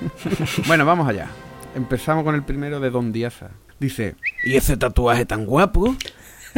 [0.66, 1.26] bueno, vamos allá.
[1.74, 3.50] Empezamos con el primero de Don Diaza.
[3.78, 5.94] Dice, ¿y ese tatuaje tan guapo?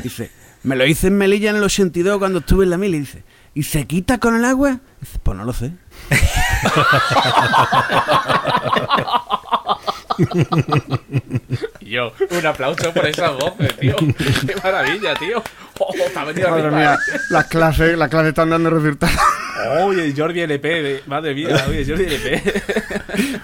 [0.05, 0.31] Dice,
[0.63, 3.01] me lo hice en Melilla en el 82 cuando estuve en la mili.
[3.01, 4.79] Dice, ¿y se quita con el agua?
[5.01, 5.73] Dice, pues no lo sé.
[11.81, 13.95] Y yo, un aplauso por esas voces, tío.
[13.97, 15.43] Qué maravilla, tío.
[15.79, 17.19] Oh, venido Madre arriba, mía, eh.
[17.31, 19.17] las clases, las clases están dando resultados.
[19.83, 22.43] Oye, Jordi LP, de- madre mía, oye, Jordi LP.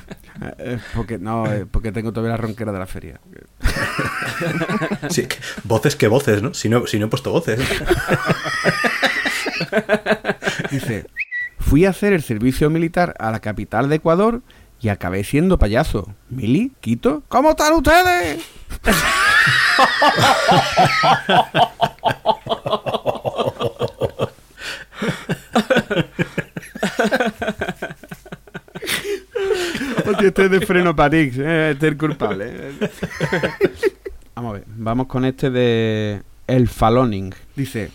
[0.58, 3.20] Eh, porque, no, eh, porque tengo todavía la ronquera de la feria.
[5.08, 5.28] Sí,
[5.62, 6.52] voces que voces, ¿no?
[6.52, 7.60] Si no, si no he puesto voces.
[10.70, 11.06] Dice,
[11.60, 14.42] fui a hacer el servicio militar a la capital de Ecuador
[14.82, 16.12] y acabé siendo payaso.
[16.28, 18.44] Mili, Quito, ¿cómo están ustedes?
[30.06, 32.44] Oye, este es de freno París, eh, este es el culpable.
[32.48, 32.90] eh.
[34.34, 37.34] Vamos a ver, vamos con este de El Faloning.
[37.54, 37.90] Dice,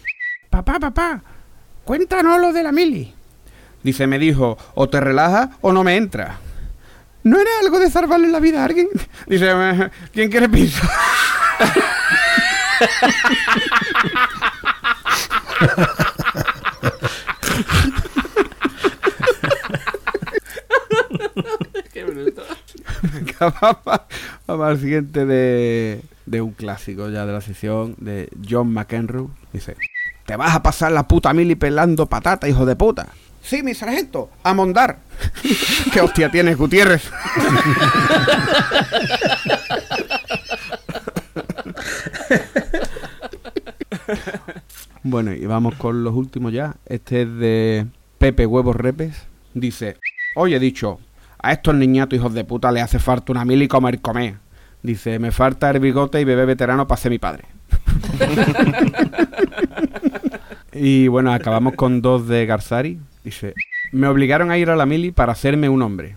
[0.50, 1.22] papá, papá,
[1.84, 3.14] cuéntanos lo de la mili.
[3.84, 6.38] Dice, me dijo, o te relajas o no me entra.
[7.28, 8.88] ¿No era algo de salvarle la vida a alguien?
[9.28, 10.82] Dice, "Eh, ¿quién quiere piso?
[21.94, 22.44] Qué bruto.
[24.48, 29.28] vamos al siguiente de, de un clásico ya de la sesión de John McEnroe.
[29.54, 29.76] Dice,
[30.26, 33.08] te vas a pasar la puta mili pelando patata, hijo de puta.
[33.48, 35.00] Sí, mi sargento, a mondar.
[35.94, 37.04] ¿Qué hostia tienes, Gutiérrez?
[45.04, 46.76] bueno, y vamos con los últimos ya.
[46.86, 47.88] Este es de
[48.18, 49.28] Pepe Huevos Repes.
[49.54, 49.96] Dice,
[50.36, 51.00] hoy he dicho,
[51.42, 54.36] a estos niñatos hijos de puta le hace falta una mil y comer comer.
[54.84, 57.46] Dice, me falta el bigote y bebé veterano para ser mi padre.
[60.74, 63.00] y bueno, acabamos con dos de Garzari.
[63.28, 63.54] Dice,
[63.92, 66.16] me obligaron a ir a la mili para hacerme un hombre.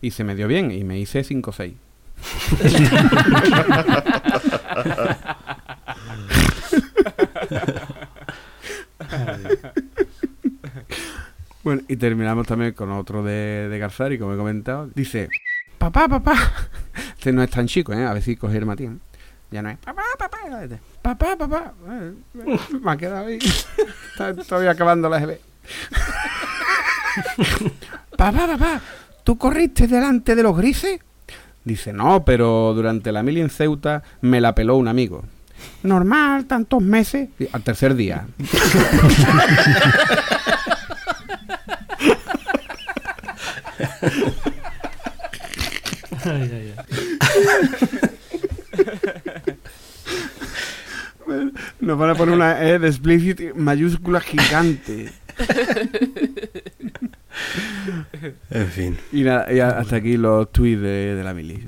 [0.00, 1.74] Y se me dio bien y me hice 5 o 6.
[11.64, 14.88] Bueno, y terminamos también con otro de, de Garzari, como he comentado.
[14.94, 15.28] Dice,
[15.78, 16.36] papá, papá.
[17.18, 18.06] Este no es tan chico, ¿eh?
[18.06, 18.92] A ver si coger Matías.
[19.50, 19.78] Ya no es.
[19.78, 20.38] Papá, papá.
[21.02, 21.74] Papá, papá.
[21.88, 22.12] Eh,
[22.46, 23.38] eh, Me ha quedado ahí.
[24.38, 25.38] Estoy acabando la GB.
[28.16, 28.80] papá, papá.
[29.24, 31.00] ¿Tú corriste delante de los grises?
[31.64, 35.24] Dice, no, pero durante la mili en Ceuta me la peló un amigo.
[35.82, 37.28] Normal, tantos meses.
[37.52, 38.26] Al tercer día.
[46.24, 46.84] Ay, ay, ay.
[51.80, 55.12] Nos van a poner una E de explicit mayúscula gigante.
[58.50, 58.98] En fin.
[59.12, 61.66] Y, nada, y hasta aquí los tweets de, de la mili.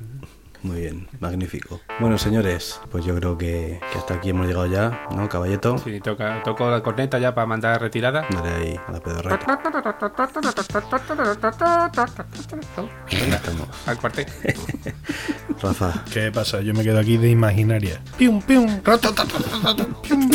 [0.62, 1.80] Muy bien, magnífico.
[2.00, 5.78] Bueno, señores, pues yo creo que, que hasta aquí hemos llegado ya, ¿no, caballeto?
[5.78, 8.26] Sí, toca, toco la corneta ya para mandar retirada.
[8.28, 9.36] Dale ahí a la pedorreta.
[13.86, 14.26] Al cuartel.
[15.62, 16.04] Rafa.
[16.12, 16.60] ¿Qué pasa?
[16.60, 18.00] Yo me quedo aquí de imaginaria.
[18.16, 18.80] Pium, pium.
[20.02, 20.28] Pium.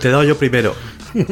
[0.00, 0.74] Te he dado yo primero.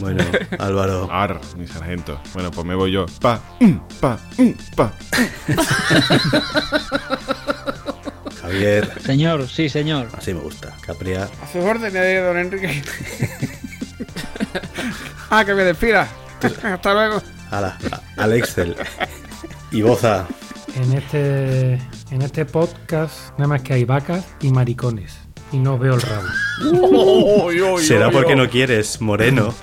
[0.00, 0.24] Bueno,
[0.58, 1.08] Álvaro.
[1.12, 2.20] Ar, mi sargento.
[2.34, 3.06] Bueno, pues me voy yo.
[3.20, 4.92] Pa, mm, pa, mm, pa.
[8.40, 8.90] Javier.
[9.04, 10.08] Señor, sí, señor.
[10.16, 10.74] Así me gusta.
[10.84, 11.28] Capria.
[11.42, 12.82] A sus órdenes, de don Enrique.
[15.30, 16.08] ah, que me despida.
[16.64, 17.22] Hasta luego.
[17.52, 17.78] Ala,
[18.16, 18.74] a- al Excel.
[19.70, 20.26] Y Boza.
[20.74, 21.74] En este,
[22.10, 25.14] en este podcast nada más que hay vacas y maricones.
[25.52, 27.78] Y no veo el rabo.
[27.80, 29.54] Será porque no quieres, Moreno.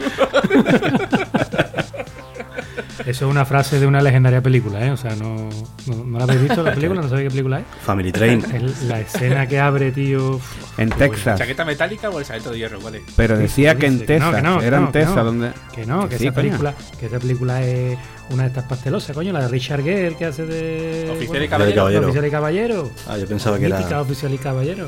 [3.06, 4.92] Eso es una frase de una legendaria película, ¿eh?
[4.92, 5.50] O sea, no,
[5.88, 7.02] no, ¿no la habéis visto la película?
[7.02, 7.66] ¿No sabéis qué película es?
[7.84, 8.44] Family Train.
[8.54, 10.40] Es la escena que abre, tío.
[10.78, 11.40] En Texas.
[11.40, 12.80] ¿Chaqueta metálica o el salto de hierro?
[12.80, 13.02] ¿Cuál es?
[13.16, 14.44] Pero decía que en dice que no, Texas.
[14.44, 15.24] que no, Era en Texas no.
[15.24, 15.52] donde.
[15.74, 16.46] Que no, que, sí, esa coño.
[16.50, 17.98] película, que esa película es
[18.30, 21.76] una de estas pastelosas, coño, la de Richard Gere que hace de Oficial y Caballero.
[21.78, 22.04] caballero.
[22.06, 22.90] Oficial y caballero.
[23.08, 24.88] Ah, yo pensaba que era oficial y caballero.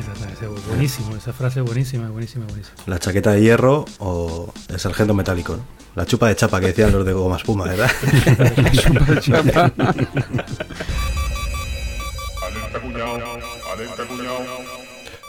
[0.00, 2.76] Esa, esa es buenísimo, esa frase es buenísima, buenísima, buenísima.
[2.86, 5.64] la chaqueta de hierro o el sargento metálico, ¿no?
[5.94, 7.88] La chupa de chapa que decían los de goma espuma, ¿verdad?
[8.56, 9.72] La chupa de chapa.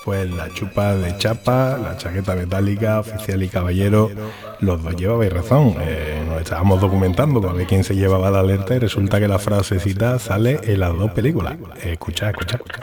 [0.04, 4.12] Pues la chupa de chapa, la chaqueta metálica, oficial y caballero,
[4.60, 5.76] los dos llevabais razón.
[5.82, 9.40] Eh, nos estábamos documentando para ver quién se llevaba la alerta y resulta que la
[9.40, 11.56] frasecita sale en las dos películas.
[11.84, 12.82] Eh, escucha, escucha, escucha.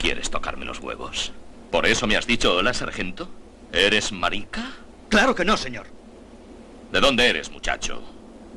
[0.00, 1.30] ¿Quieres tocarme los huevos?
[1.70, 3.28] ¿Por eso me has dicho hola, sargento?
[3.70, 4.64] ¿Eres marica?
[5.10, 5.88] Claro que no, señor.
[6.90, 8.02] ¿De dónde eres, muchacho?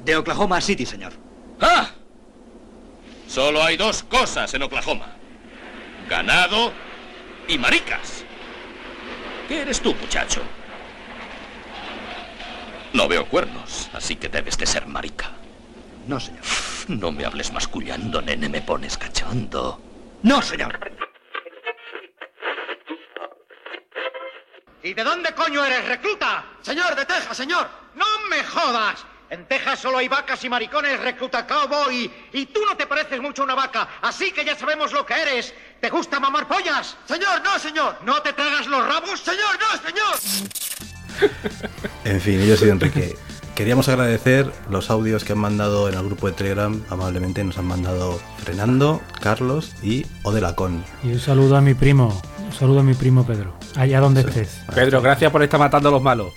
[0.06, 1.12] De Oklahoma City, señor.
[1.60, 1.91] ¡Ah!
[3.28, 5.08] Solo hay dos cosas en Oklahoma.
[6.10, 6.72] Ganado
[7.50, 8.24] y maricas.
[9.50, 10.41] ¿Qué eres tú, muchacho?
[12.94, 15.32] No veo cuernos, así que debes de ser marica.
[16.08, 16.44] No, señor.
[16.88, 19.82] No me hables mascullando, nene, me pones cachondo.
[20.22, 20.80] No, señor.
[24.84, 26.44] ¿Y de dónde coño eres, recluta?
[26.62, 27.70] Señor, de Texas, señor.
[27.96, 29.06] No me jodas.
[29.30, 32.12] En Texas solo hay vacas y maricones, recluta cowboy.
[32.34, 35.14] Y tú no te pareces mucho a una vaca, así que ya sabemos lo que
[35.14, 35.54] eres.
[35.80, 36.98] ¿Te gusta mamar pollas?
[37.08, 37.98] Señor, no, señor.
[38.04, 39.22] ¿No te tragas los rabos?
[39.22, 41.32] Señor, no, señor.
[42.04, 43.16] En fin, yo soy Enrique.
[43.56, 46.82] Queríamos agradecer los audios que han mandado en el grupo de Telegram.
[46.89, 50.84] Amablemente nos han mandado Frenando, Carlos y Odelacón.
[51.04, 54.62] Y un saludo a mi primo, un saludo a mi primo Pedro, allá donde estés.
[54.74, 56.34] Pedro, gracias por estar matando a los malos.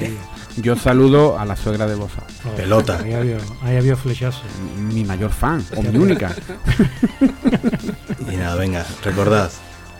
[0.56, 2.22] Yo saludo a la suegra de Boza.
[2.56, 3.00] Pelota.
[3.02, 4.42] Ahí había, ahí había flechazo.
[4.78, 6.34] Mi mayor fan, o mi única.
[8.30, 9.50] Y nada, venga, recordad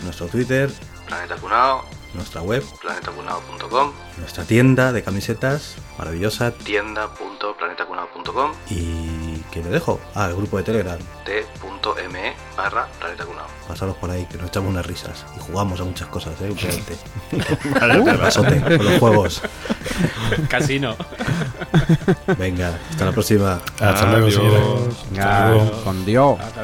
[0.04, 0.70] nuestro Twitter,
[1.08, 1.84] Planeta Cunao,
[2.14, 8.52] nuestra web, planetacunao.com, nuestra tienda de camisetas maravillosa tienda.planetacunao.com.
[8.70, 10.00] y que me dejo.
[10.14, 10.98] Ah, el grupo de Telegram.
[11.24, 13.46] t.me barra Planeta Cunao.
[13.68, 15.24] Pasaros por ahí, que nos echamos unas risas.
[15.36, 16.50] Y jugamos a muchas cosas, ¿eh?
[16.50, 16.96] Últimamente.
[17.90, 18.04] Uh,
[18.76, 19.42] con los juegos.
[20.48, 20.96] Casino.
[22.38, 23.60] Venga, hasta la próxima.
[23.80, 24.34] Hasta luego, Adiós.
[24.34, 24.96] señores.
[25.10, 26.40] Venga, con Dios.
[26.40, 26.62] Hasta